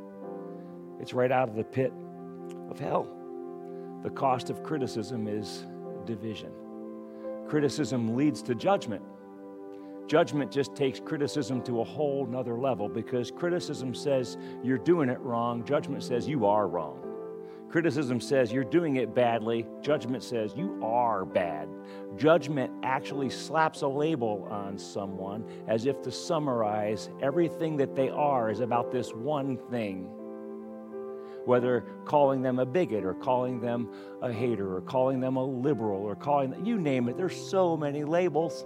It's 1.01 1.15
right 1.15 1.33
out 1.33 1.49
of 1.49 1.55
the 1.55 1.65
pit 1.65 1.93
of 2.71 2.79
hell. 2.79 3.09
The 4.03 4.11
cost 4.11 4.49
of 4.49 4.63
criticism 4.63 5.29
is 5.29 5.67
division. 6.07 6.53
Criticism 7.49 8.17
leads 8.17 8.43
to 8.43 8.55
judgment. 8.55 9.03
Judgment 10.07 10.51
just 10.51 10.75
takes 10.75 10.99
criticism 10.99 11.63
to 11.63 11.81
a 11.81 11.85
whole 11.85 12.27
nother 12.27 12.59
level 12.59 12.89
because 12.89 13.31
criticism 13.31 13.95
says 13.95 14.37
you're 14.63 14.79
doing 14.79 15.09
it 15.09 15.21
wrong, 15.21 15.65
judgment 15.65 16.03
says 16.03 16.27
you 16.27 16.47
are 16.47 16.67
wrong. 16.67 16.99
Criticism 17.69 18.21
says 18.21 18.53
you're 18.53 18.65
doing 18.65 18.97
it 18.97 19.15
badly, 19.15 19.65
judgment 19.81 20.25
says 20.25 20.55
you 20.57 20.81
are 20.83 21.25
bad. 21.25 21.69
Judgment 22.17 22.73
actually 22.83 23.31
slaps 23.31 23.83
a 23.83 23.87
label 23.87 24.49
on 24.51 24.77
someone 24.77 25.45
as 25.69 25.87
if 25.87 26.03
to 26.03 26.11
summarize 26.11 27.11
everything 27.23 27.77
that 27.77 27.95
they 27.95 28.09
are 28.09 28.51
is 28.51 28.59
about 28.59 28.91
this 28.91 29.15
one 29.15 29.57
thing 29.71 30.11
whether 31.51 31.85
calling 32.05 32.43
them 32.43 32.61
a 32.61 32.65
bigot 32.65 33.05
or 33.05 33.13
calling 33.13 33.61
them 33.61 33.91
a 34.23 34.33
hater 34.33 34.77
or 34.77 34.81
calling 34.83 35.19
them 35.19 35.35
a 35.35 35.45
liberal 35.45 36.01
or 36.01 36.15
calling 36.15 36.53
them, 36.53 36.65
you 36.65 36.79
name 36.79 37.09
it, 37.09 37.17
there's 37.17 37.35
so 37.35 37.77
many 37.77 38.05
labels. 38.05 38.65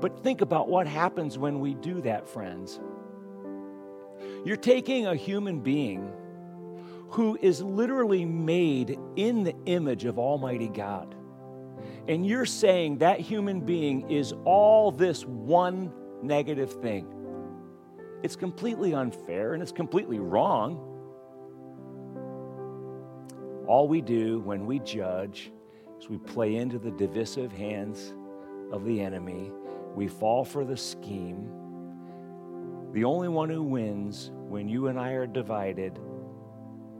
But 0.00 0.22
think 0.22 0.40
about 0.40 0.66
what 0.66 0.86
happens 0.86 1.36
when 1.36 1.60
we 1.60 1.74
do 1.74 2.00
that, 2.00 2.26
friends. 2.26 2.80
You're 4.46 4.56
taking 4.56 5.08
a 5.08 5.14
human 5.14 5.60
being 5.60 6.10
who 7.10 7.38
is 7.42 7.60
literally 7.60 8.24
made 8.24 8.98
in 9.16 9.44
the 9.44 9.54
image 9.66 10.06
of 10.06 10.18
Almighty 10.18 10.68
God. 10.68 11.14
And 12.08 12.26
you're 12.26 12.46
saying 12.46 12.98
that 12.98 13.20
human 13.20 13.60
being 13.60 14.10
is 14.10 14.32
all 14.46 14.90
this 14.90 15.26
one 15.26 15.92
negative 16.22 16.72
thing. 16.80 17.06
It's 18.22 18.36
completely 18.36 18.94
unfair 18.94 19.52
and 19.52 19.62
it's 19.62 19.70
completely 19.70 20.18
wrong. 20.18 20.94
All 23.66 23.88
we 23.88 24.00
do 24.00 24.40
when 24.40 24.64
we 24.64 24.78
judge 24.78 25.50
is 25.98 26.08
we 26.08 26.18
play 26.18 26.56
into 26.56 26.78
the 26.78 26.92
divisive 26.92 27.50
hands 27.50 28.14
of 28.72 28.84
the 28.84 29.00
enemy. 29.00 29.50
We 29.94 30.06
fall 30.06 30.44
for 30.44 30.64
the 30.64 30.76
scheme. 30.76 31.50
The 32.92 33.04
only 33.04 33.28
one 33.28 33.50
who 33.50 33.62
wins 33.62 34.30
when 34.34 34.68
you 34.68 34.86
and 34.86 34.98
I 34.98 35.12
are 35.12 35.26
divided 35.26 35.98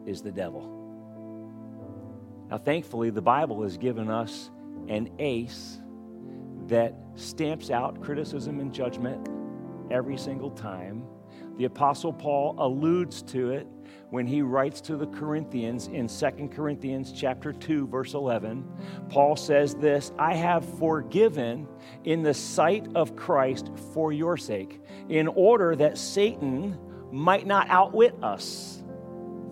is 0.06 0.22
the 0.22 0.32
devil. 0.32 0.72
Now, 2.50 2.58
thankfully, 2.58 3.10
the 3.10 3.22
Bible 3.22 3.62
has 3.62 3.76
given 3.76 4.10
us 4.10 4.50
an 4.88 5.10
ace 5.18 5.80
that 6.66 6.94
stamps 7.14 7.70
out 7.70 8.00
criticism 8.00 8.60
and 8.60 8.72
judgment 8.72 9.28
every 9.90 10.16
single 10.16 10.50
time. 10.50 11.04
The 11.58 11.64
Apostle 11.64 12.12
Paul 12.12 12.56
alludes 12.58 13.22
to 13.22 13.50
it 13.50 13.66
when 14.10 14.26
he 14.26 14.42
writes 14.42 14.80
to 14.82 14.96
the 14.96 15.06
Corinthians 15.06 15.88
in 15.88 16.08
2 16.08 16.48
Corinthians 16.54 17.12
chapter 17.12 17.52
2 17.52 17.86
verse 17.88 18.14
11 18.14 18.64
Paul 19.08 19.36
says 19.36 19.74
this 19.74 20.12
I 20.18 20.34
have 20.34 20.64
forgiven 20.78 21.66
in 22.04 22.22
the 22.22 22.34
sight 22.34 22.86
of 22.94 23.16
Christ 23.16 23.70
for 23.92 24.12
your 24.12 24.36
sake 24.36 24.80
in 25.08 25.28
order 25.28 25.74
that 25.76 25.98
Satan 25.98 26.78
might 27.12 27.46
not 27.46 27.68
outwit 27.70 28.14
us. 28.22 28.82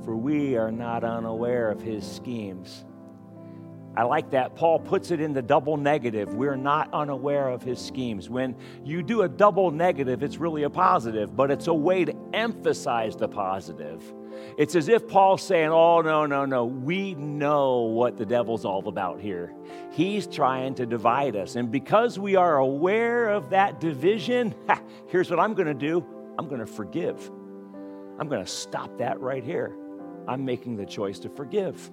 For 0.04 0.16
we 0.16 0.56
are 0.56 0.70
not 0.70 1.02
unaware 1.02 1.70
of 1.70 1.80
his 1.80 2.04
schemes 2.04 2.84
I 3.96 4.02
like 4.02 4.30
that. 4.30 4.56
Paul 4.56 4.80
puts 4.80 5.12
it 5.12 5.20
in 5.20 5.32
the 5.32 5.42
double 5.42 5.76
negative. 5.76 6.34
We're 6.34 6.56
not 6.56 6.92
unaware 6.92 7.48
of 7.48 7.62
his 7.62 7.78
schemes. 7.78 8.28
When 8.28 8.56
you 8.84 9.02
do 9.02 9.22
a 9.22 9.28
double 9.28 9.70
negative, 9.70 10.22
it's 10.24 10.38
really 10.38 10.64
a 10.64 10.70
positive, 10.70 11.36
but 11.36 11.50
it's 11.50 11.68
a 11.68 11.74
way 11.74 12.04
to 12.04 12.14
emphasize 12.32 13.16
the 13.16 13.28
positive. 13.28 14.02
It's 14.58 14.74
as 14.74 14.88
if 14.88 15.06
Paul's 15.06 15.42
saying, 15.42 15.68
Oh, 15.68 16.00
no, 16.00 16.26
no, 16.26 16.44
no. 16.44 16.64
We 16.64 17.14
know 17.14 17.82
what 17.82 18.16
the 18.16 18.26
devil's 18.26 18.64
all 18.64 18.88
about 18.88 19.20
here. 19.20 19.54
He's 19.92 20.26
trying 20.26 20.74
to 20.76 20.86
divide 20.86 21.36
us. 21.36 21.54
And 21.54 21.70
because 21.70 22.18
we 22.18 22.34
are 22.34 22.58
aware 22.58 23.28
of 23.28 23.50
that 23.50 23.80
division, 23.80 24.54
ha, 24.68 24.82
here's 25.06 25.30
what 25.30 25.38
I'm 25.38 25.54
going 25.54 25.68
to 25.68 25.74
do 25.74 26.04
I'm 26.36 26.48
going 26.48 26.60
to 26.60 26.66
forgive. 26.66 27.30
I'm 28.18 28.28
going 28.28 28.44
to 28.44 28.50
stop 28.50 28.98
that 28.98 29.20
right 29.20 29.44
here. 29.44 29.76
I'm 30.26 30.44
making 30.44 30.76
the 30.76 30.86
choice 30.86 31.20
to 31.20 31.28
forgive. 31.28 31.90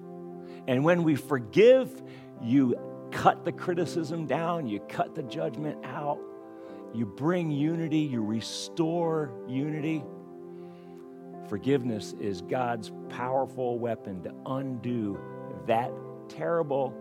And 0.66 0.84
when 0.84 1.02
we 1.02 1.16
forgive, 1.16 2.02
you 2.40 2.76
cut 3.10 3.44
the 3.44 3.52
criticism 3.52 4.26
down, 4.26 4.66
you 4.66 4.80
cut 4.80 5.14
the 5.14 5.22
judgment 5.22 5.84
out, 5.84 6.18
you 6.94 7.06
bring 7.06 7.50
unity, 7.50 7.98
you 7.98 8.22
restore 8.22 9.32
unity. 9.48 10.02
Forgiveness 11.48 12.14
is 12.20 12.42
God's 12.42 12.90
powerful 13.08 13.78
weapon 13.78 14.22
to 14.22 14.34
undo 14.46 15.18
that 15.66 15.92
terrible 16.28 16.94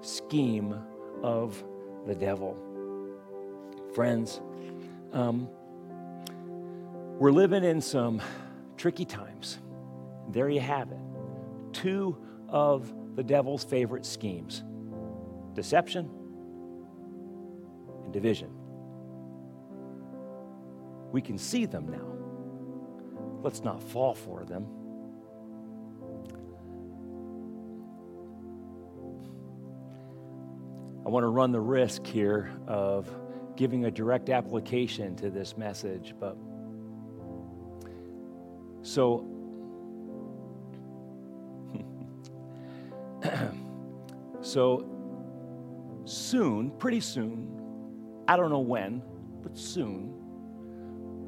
scheme 0.00 0.74
of 1.22 1.62
the 2.06 2.14
devil. 2.14 2.56
Friends, 3.94 4.40
um, 5.12 5.48
we're 7.18 7.32
living 7.32 7.64
in 7.64 7.80
some 7.80 8.20
tricky 8.76 9.04
times. 9.04 9.58
There 10.28 10.48
you 10.48 10.60
have 10.60 10.90
it. 10.90 10.98
Two 11.72 12.16
of 12.48 12.92
the 13.16 13.22
devil's 13.22 13.64
favorite 13.64 14.04
schemes 14.06 14.62
deception 15.54 16.10
and 18.04 18.12
division. 18.12 18.50
We 21.12 21.22
can 21.22 21.38
see 21.38 21.64
them 21.64 21.88
now. 21.88 23.42
Let's 23.42 23.64
not 23.64 23.82
fall 23.82 24.14
for 24.14 24.44
them. 24.44 24.66
I 31.06 31.08
want 31.08 31.22
to 31.24 31.28
run 31.28 31.52
the 31.52 31.60
risk 31.60 32.04
here 32.04 32.50
of 32.66 33.08
giving 33.56 33.84
a 33.84 33.90
direct 33.90 34.28
application 34.28 35.16
to 35.16 35.30
this 35.30 35.56
message, 35.56 36.14
but 36.18 36.36
so 38.82 39.24
so 44.56 44.86
soon, 46.06 46.70
pretty 46.78 47.00
soon, 47.00 47.60
I 48.26 48.38
don't 48.38 48.48
know 48.48 48.60
when, 48.60 49.02
but 49.42 49.58
soon, 49.58 50.14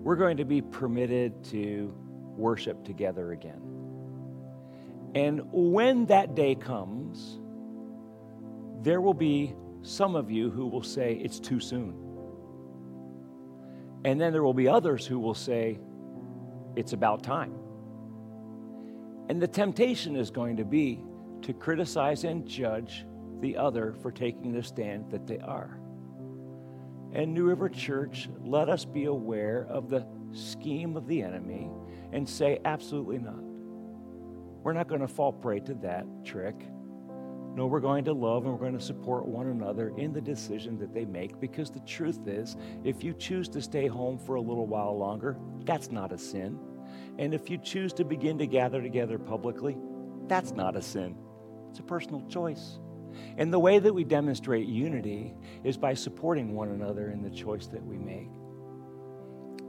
we're 0.02 0.16
going 0.16 0.38
to 0.38 0.46
be 0.46 0.62
permitted 0.62 1.44
to 1.50 1.94
worship 2.38 2.86
together 2.86 3.32
again. 3.32 3.60
And 5.14 5.42
when 5.52 6.06
that 6.06 6.36
day 6.36 6.54
comes, 6.54 7.38
there 8.82 9.02
will 9.02 9.12
be 9.12 9.54
some 9.82 10.16
of 10.16 10.30
you 10.30 10.48
who 10.48 10.66
will 10.66 10.82
say 10.82 11.20
it's 11.22 11.38
too 11.38 11.60
soon. 11.60 11.96
And 14.06 14.18
then 14.18 14.32
there 14.32 14.42
will 14.42 14.54
be 14.54 14.68
others 14.68 15.06
who 15.06 15.18
will 15.18 15.34
say 15.34 15.78
it's 16.76 16.94
about 16.94 17.22
time. 17.22 17.52
And 19.28 19.38
the 19.38 19.48
temptation 19.48 20.16
is 20.16 20.30
going 20.30 20.56
to 20.56 20.64
be 20.64 21.04
to 21.42 21.52
criticize 21.52 22.24
and 22.24 22.46
judge 22.46 23.04
the 23.40 23.56
other 23.56 23.94
for 24.02 24.10
taking 24.10 24.52
the 24.52 24.62
stand 24.62 25.10
that 25.10 25.26
they 25.26 25.38
are. 25.38 25.78
And 27.12 27.32
New 27.32 27.44
River 27.44 27.68
Church, 27.68 28.28
let 28.44 28.68
us 28.68 28.84
be 28.84 29.06
aware 29.06 29.66
of 29.70 29.88
the 29.88 30.06
scheme 30.32 30.96
of 30.96 31.06
the 31.06 31.22
enemy 31.22 31.70
and 32.12 32.28
say, 32.28 32.58
absolutely 32.64 33.18
not. 33.18 33.42
We're 34.62 34.74
not 34.74 34.88
going 34.88 35.00
to 35.00 35.08
fall 35.08 35.32
prey 35.32 35.60
to 35.60 35.74
that 35.74 36.06
trick. 36.24 36.56
No, 37.54 37.66
we're 37.66 37.80
going 37.80 38.04
to 38.04 38.12
love 38.12 38.44
and 38.44 38.52
we're 38.52 38.60
going 38.60 38.78
to 38.78 38.84
support 38.84 39.26
one 39.26 39.48
another 39.48 39.92
in 39.96 40.12
the 40.12 40.20
decision 40.20 40.78
that 40.78 40.92
they 40.92 41.04
make 41.04 41.40
because 41.40 41.70
the 41.70 41.80
truth 41.80 42.28
is, 42.28 42.56
if 42.84 43.02
you 43.02 43.14
choose 43.14 43.48
to 43.48 43.62
stay 43.62 43.86
home 43.86 44.18
for 44.18 44.36
a 44.36 44.40
little 44.40 44.66
while 44.66 44.96
longer, 44.96 45.36
that's 45.64 45.90
not 45.90 46.12
a 46.12 46.18
sin. 46.18 46.58
And 47.18 47.34
if 47.34 47.50
you 47.50 47.58
choose 47.58 47.92
to 47.94 48.04
begin 48.04 48.38
to 48.38 48.46
gather 48.46 48.80
together 48.80 49.18
publicly, 49.18 49.76
that's 50.28 50.52
not 50.52 50.76
a 50.76 50.82
sin. 50.82 51.16
It's 51.70 51.80
a 51.80 51.82
personal 51.82 52.22
choice. 52.28 52.78
And 53.36 53.52
the 53.52 53.58
way 53.58 53.78
that 53.78 53.92
we 53.92 54.04
demonstrate 54.04 54.66
unity 54.66 55.34
is 55.64 55.76
by 55.76 55.94
supporting 55.94 56.54
one 56.54 56.70
another 56.70 57.10
in 57.10 57.22
the 57.22 57.30
choice 57.30 57.66
that 57.68 57.84
we 57.84 57.96
make. 57.96 58.28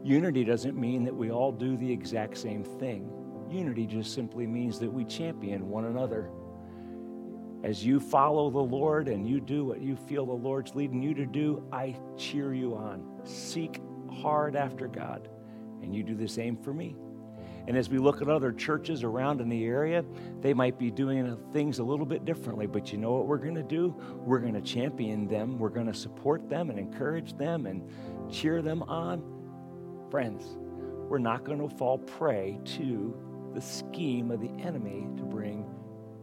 Unity 0.03 0.43
doesn't 0.43 0.79
mean 0.79 1.03
that 1.03 1.15
we 1.15 1.31
all 1.31 1.51
do 1.51 1.75
the 1.75 1.91
exact 1.91 2.37
same 2.37 2.63
thing. 2.63 3.11
Unity 3.49 3.85
just 3.85 4.13
simply 4.13 4.47
means 4.47 4.79
that 4.79 4.91
we 4.91 5.03
champion 5.03 5.69
one 5.69 5.85
another. 5.85 6.29
As 7.63 7.85
you 7.85 7.99
follow 7.99 8.49
the 8.49 8.57
Lord 8.57 9.09
and 9.09 9.27
you 9.27 9.41
do 9.41 9.65
what 9.65 9.81
you 9.81 9.97
feel 9.97 10.25
the 10.25 10.31
Lord's 10.31 10.75
leading 10.75 11.01
you 11.01 11.13
to 11.15 11.25
do, 11.25 11.61
I 11.71 11.95
cheer 12.17 12.53
you 12.53 12.75
on. 12.75 13.03
Seek 13.25 13.81
hard 14.09 14.55
after 14.55 14.87
God, 14.87 15.27
and 15.81 15.93
you 15.93 16.03
do 16.03 16.15
the 16.15 16.27
same 16.27 16.55
for 16.55 16.73
me. 16.73 16.95
And 17.69 17.77
as 17.77 17.87
we 17.87 17.99
look 17.99 18.19
at 18.19 18.27
other 18.27 18.51
churches 18.51 19.03
around 19.03 19.41
in 19.41 19.47
the 19.47 19.63
area, 19.63 20.03
they 20.41 20.55
might 20.55 20.79
be 20.79 20.89
doing 20.89 21.37
things 21.53 21.77
a 21.77 21.83
little 21.83 22.05
bit 22.05 22.25
differently. 22.25 22.65
But 22.65 22.91
you 22.91 22.97
know 22.97 23.11
what 23.11 23.27
we're 23.27 23.37
going 23.37 23.53
to 23.53 23.61
do? 23.61 23.95
We're 24.25 24.39
going 24.39 24.55
to 24.55 24.61
champion 24.61 25.27
them, 25.27 25.59
we're 25.59 25.69
going 25.69 25.85
to 25.85 25.93
support 25.93 26.49
them 26.49 26.71
and 26.71 26.79
encourage 26.79 27.37
them 27.37 27.67
and 27.67 27.87
cheer 28.27 28.63
them 28.63 28.81
on. 28.81 29.21
Friends, 30.09 30.57
we're 31.07 31.19
not 31.19 31.43
going 31.43 31.59
to 31.59 31.69
fall 31.77 31.99
prey 31.99 32.59
to 32.65 33.15
the 33.53 33.61
scheme 33.61 34.31
of 34.31 34.41
the 34.41 34.49
enemy 34.63 35.07
to 35.17 35.23
bring 35.23 35.63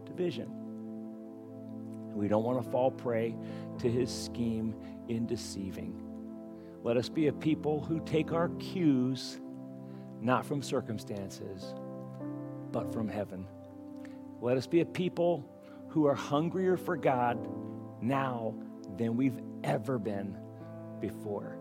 division. 0.04 0.50
We 2.12 2.26
don't 2.26 2.42
want 2.42 2.61
to 2.64 2.68
fall 2.72 2.90
prey 2.90 3.37
to 3.78 3.88
his 3.88 4.11
scheme 4.12 4.74
in 5.06 5.26
deceiving. 5.26 6.02
Let 6.82 6.96
us 6.96 7.09
be 7.09 7.28
a 7.28 7.32
people 7.32 7.85
who 7.85 8.00
take 8.00 8.32
our 8.32 8.48
cues 8.59 9.38
not 10.27 10.45
from 10.45 10.61
circumstances, 10.61 11.73
but 12.73 12.93
from 12.93 13.07
heaven. 13.09 13.47
Let 14.41 14.57
us 14.57 14.67
be 14.67 14.81
a 14.81 14.85
people 14.85 15.49
who 15.89 16.07
are 16.07 16.17
hungrier 16.17 16.77
for 16.77 16.97
God 16.97 17.49
now 18.03 18.57
than 18.99 19.17
we've 19.17 19.41
ever 19.62 20.01
been 20.01 20.37
before. 21.01 21.59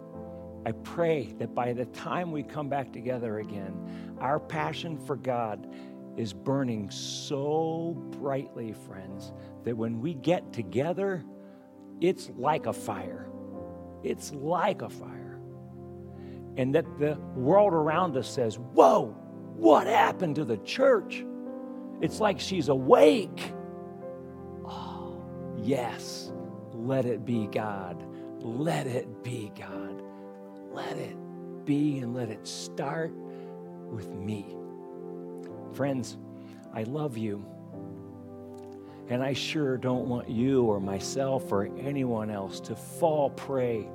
I 0.66 0.72
pray 0.72 1.32
that 1.38 1.54
by 1.54 1.74
the 1.74 1.86
time 1.86 2.32
we 2.32 2.42
come 2.42 2.68
back 2.68 2.92
together 2.92 3.38
again, 3.38 4.18
our 4.20 4.40
passion 4.40 4.98
for 4.98 5.16
God 5.16 5.72
is 6.18 6.34
burning 6.34 6.90
so 6.90 7.94
brightly, 8.20 8.74
friends, 8.74 9.32
that 9.64 9.78
when 9.78 10.02
we 10.02 10.16
get 10.16 10.52
together, 10.52 11.24
it's 12.02 12.32
like 12.36 12.66
a 12.66 12.74
fire. 12.74 13.30
It's 14.04 14.34
like 14.34 14.82
a 14.82 14.90
fire 14.90 15.15
and 16.58 16.74
that 16.76 16.86
the 17.00 17.16
world 17.36 17.74
around 17.74 18.16
us 18.18 18.30
says, 18.30 18.58
Whoa, 18.58 19.16
what 19.56 19.88
happened 19.88 20.36
to 20.36 20.46
the 20.46 20.58
church? 20.58 21.26
It's 22.02 22.20
like 22.20 22.40
she's 22.40 22.70
awake. 22.70 23.54
Oh, 24.66 25.24
yes, 25.58 26.32
let 26.74 27.06
it 27.06 27.26
be 27.26 27.48
God. 27.48 28.04
Let 28.40 28.88
it 28.88 29.24
be 29.24 29.52
God. 29.58 30.02
Let 30.72 30.98
it 30.98 31.16
be 31.66 32.00
and 32.00 32.14
let 32.14 32.30
it 32.30 32.48
start 32.48 33.12
with 33.14 34.10
me. 34.10 34.56
Friends, 35.74 36.18
I 36.74 36.84
love 36.84 37.18
you. 37.18 37.46
And 39.08 39.24
I 39.24 39.34
sure 39.34 39.78
don't 39.78 40.08
want 40.08 40.30
you 40.30 40.64
or 40.64 40.80
myself 40.80 41.52
or 41.52 41.66
anyone 41.78 42.30
else 42.30 42.60
to 42.62 42.76
fall 42.76 43.30
prey 43.30 43.88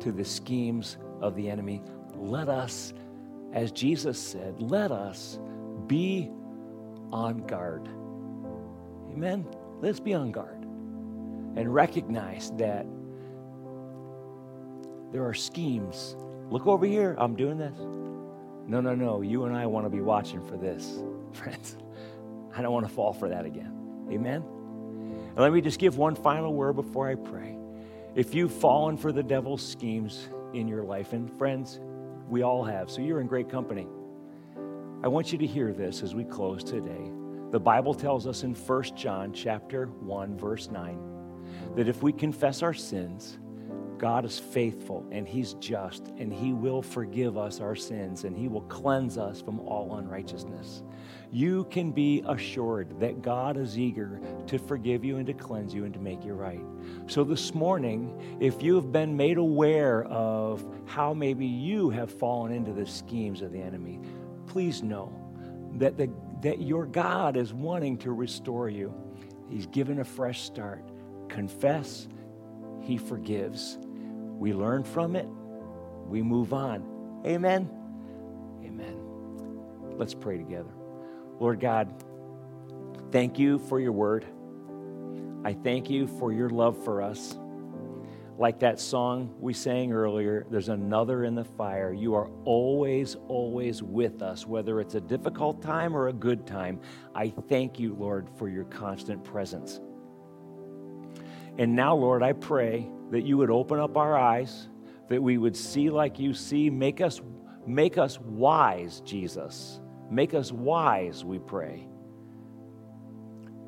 to 0.00 0.12
the 0.12 0.24
schemes 0.24 0.98
of 1.20 1.34
the 1.34 1.50
enemy 1.50 1.82
let 2.22 2.48
us, 2.48 2.92
as 3.52 3.72
Jesus 3.72 4.18
said, 4.18 4.60
let 4.60 4.92
us 4.92 5.38
be 5.86 6.30
on 7.12 7.38
guard. 7.46 7.88
Amen? 9.12 9.46
Let's 9.80 10.00
be 10.00 10.14
on 10.14 10.30
guard 10.30 10.62
and 11.56 11.72
recognize 11.72 12.52
that 12.56 12.86
there 15.12 15.26
are 15.26 15.34
schemes. 15.34 16.16
Look 16.50 16.66
over 16.66 16.86
here, 16.86 17.14
I'm 17.18 17.36
doing 17.36 17.58
this. 17.58 17.76
No, 18.66 18.80
no, 18.80 18.94
no. 18.94 19.20
You 19.20 19.44
and 19.44 19.54
I 19.54 19.66
want 19.66 19.84
to 19.86 19.90
be 19.90 20.00
watching 20.00 20.40
for 20.46 20.56
this, 20.56 21.02
friends. 21.32 21.76
I 22.54 22.62
don't 22.62 22.72
want 22.72 22.86
to 22.86 22.92
fall 22.92 23.12
for 23.12 23.28
that 23.28 23.44
again. 23.44 24.06
Amen? 24.10 24.42
And 25.28 25.38
let 25.38 25.52
me 25.52 25.60
just 25.60 25.78
give 25.78 25.98
one 25.98 26.14
final 26.14 26.54
word 26.54 26.74
before 26.76 27.08
I 27.08 27.16
pray. 27.16 27.58
If 28.14 28.34
you've 28.34 28.52
fallen 28.52 28.96
for 28.96 29.10
the 29.10 29.22
devil's 29.22 29.66
schemes 29.66 30.28
in 30.52 30.68
your 30.68 30.82
life, 30.82 31.12
and 31.12 31.30
friends, 31.38 31.80
we 32.32 32.42
all 32.42 32.64
have. 32.64 32.90
So 32.90 33.02
you're 33.02 33.20
in 33.20 33.26
great 33.26 33.50
company. 33.50 33.86
I 35.04 35.08
want 35.08 35.32
you 35.32 35.38
to 35.38 35.46
hear 35.46 35.74
this 35.74 36.02
as 36.02 36.14
we 36.14 36.24
close 36.24 36.64
today 36.64 37.10
The 37.50 37.60
Bible 37.60 37.92
tells 37.92 38.26
us 38.26 38.42
in 38.42 38.54
1 38.54 38.82
John 38.96 39.34
chapter 39.34 39.86
1 39.86 40.38
verse 40.38 40.70
9 40.70 40.98
that 41.76 41.88
if 41.88 42.02
we 42.02 42.10
confess 42.10 42.62
our 42.62 42.72
sins, 42.72 43.38
God 44.02 44.24
is 44.24 44.36
faithful 44.36 45.06
and 45.12 45.28
He's 45.28 45.54
just, 45.54 46.08
and 46.18 46.32
He 46.32 46.52
will 46.52 46.82
forgive 46.82 47.38
us 47.38 47.60
our 47.60 47.76
sins 47.76 48.24
and 48.24 48.36
He 48.36 48.48
will 48.48 48.62
cleanse 48.62 49.16
us 49.16 49.40
from 49.40 49.60
all 49.60 49.96
unrighteousness. 49.96 50.82
You 51.30 51.68
can 51.70 51.92
be 51.92 52.24
assured 52.26 52.98
that 52.98 53.22
God 53.22 53.56
is 53.56 53.78
eager 53.78 54.20
to 54.48 54.58
forgive 54.58 55.04
you 55.04 55.18
and 55.18 55.26
to 55.28 55.32
cleanse 55.32 55.72
you 55.72 55.84
and 55.84 55.94
to 55.94 56.00
make 56.00 56.24
you 56.24 56.32
right. 56.32 56.60
So, 57.06 57.22
this 57.22 57.54
morning, 57.54 58.36
if 58.40 58.60
you 58.60 58.74
have 58.74 58.90
been 58.90 59.16
made 59.16 59.38
aware 59.38 60.02
of 60.06 60.66
how 60.84 61.14
maybe 61.14 61.46
you 61.46 61.88
have 61.90 62.10
fallen 62.10 62.50
into 62.50 62.72
the 62.72 62.84
schemes 62.84 63.40
of 63.40 63.52
the 63.52 63.62
enemy, 63.62 64.00
please 64.48 64.82
know 64.82 65.12
that, 65.76 65.96
the, 65.96 66.10
that 66.42 66.60
your 66.60 66.86
God 66.86 67.36
is 67.36 67.54
wanting 67.54 67.98
to 67.98 68.10
restore 68.10 68.68
you. 68.68 68.92
He's 69.48 69.66
given 69.66 70.00
a 70.00 70.04
fresh 70.04 70.42
start. 70.42 70.82
Confess, 71.28 72.08
He 72.80 72.98
forgives 72.98 73.78
we 74.42 74.52
learn 74.52 74.82
from 74.82 75.14
it, 75.14 75.28
we 76.08 76.20
move 76.20 76.52
on. 76.52 77.22
Amen. 77.24 77.70
Amen. 78.64 78.96
Let's 79.96 80.14
pray 80.14 80.36
together. 80.36 80.72
Lord 81.38 81.60
God, 81.60 82.02
thank 83.12 83.38
you 83.38 83.60
for 83.60 83.78
your 83.78 83.92
word. 83.92 84.26
I 85.44 85.52
thank 85.52 85.88
you 85.88 86.08
for 86.08 86.32
your 86.32 86.50
love 86.50 86.82
for 86.82 87.02
us. 87.02 87.38
Like 88.36 88.58
that 88.58 88.80
song 88.80 89.32
we 89.38 89.52
sang 89.52 89.92
earlier, 89.92 90.44
there's 90.50 90.70
another 90.70 91.22
in 91.22 91.36
the 91.36 91.44
fire. 91.44 91.92
You 91.92 92.16
are 92.16 92.28
always, 92.44 93.14
always 93.28 93.80
with 93.80 94.22
us, 94.22 94.44
whether 94.44 94.80
it's 94.80 94.96
a 94.96 95.00
difficult 95.00 95.62
time 95.62 95.96
or 95.96 96.08
a 96.08 96.12
good 96.12 96.48
time. 96.48 96.80
I 97.14 97.32
thank 97.48 97.78
you, 97.78 97.94
Lord, 97.94 98.28
for 98.38 98.48
your 98.48 98.64
constant 98.64 99.22
presence. 99.22 99.80
And 101.58 101.76
now, 101.76 101.94
Lord, 101.94 102.24
I 102.24 102.32
pray 102.32 102.90
that 103.12 103.24
you 103.24 103.36
would 103.36 103.50
open 103.50 103.78
up 103.78 103.98
our 103.98 104.16
eyes, 104.16 104.68
that 105.08 105.22
we 105.22 105.36
would 105.36 105.54
see 105.54 105.90
like 105.90 106.18
you 106.18 106.32
see. 106.32 106.70
Make 106.70 107.02
us, 107.02 107.20
make 107.66 107.98
us 107.98 108.18
wise, 108.18 109.00
Jesus. 109.02 109.80
Make 110.10 110.32
us 110.32 110.50
wise, 110.50 111.22
we 111.22 111.38
pray, 111.38 111.86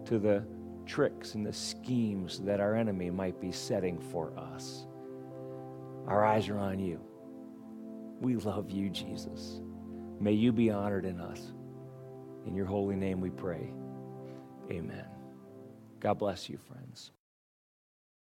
to 0.07 0.19
the 0.19 0.47
tricks 0.87 1.35
and 1.35 1.45
the 1.45 1.53
schemes 1.53 2.41
that 2.41 2.59
our 2.59 2.75
enemy 2.75 3.11
might 3.11 3.39
be 3.39 3.53
setting 3.53 3.99
for 3.99 4.33
us. 4.39 4.87
Our 6.07 6.25
eyes 6.25 6.49
are 6.49 6.59
on 6.59 6.79
you. 6.79 7.01
We 8.21 8.37
love 8.37 8.71
you, 8.71 8.89
Jesus. 8.89 9.61
May 10.21 10.33
you 10.33 10.53
be 10.53 10.71
honored 10.71 11.05
in 11.05 11.21
us. 11.21 11.53
In 12.47 12.55
your 12.55 12.67
holy 12.67 12.97
name 12.97 13.21
we 13.21 13.29
pray. 13.29 13.75
Amen. 14.71 15.07
God 16.01 16.15
bless 16.15 16.49
you, 16.49 16.57
friends. 16.57 17.14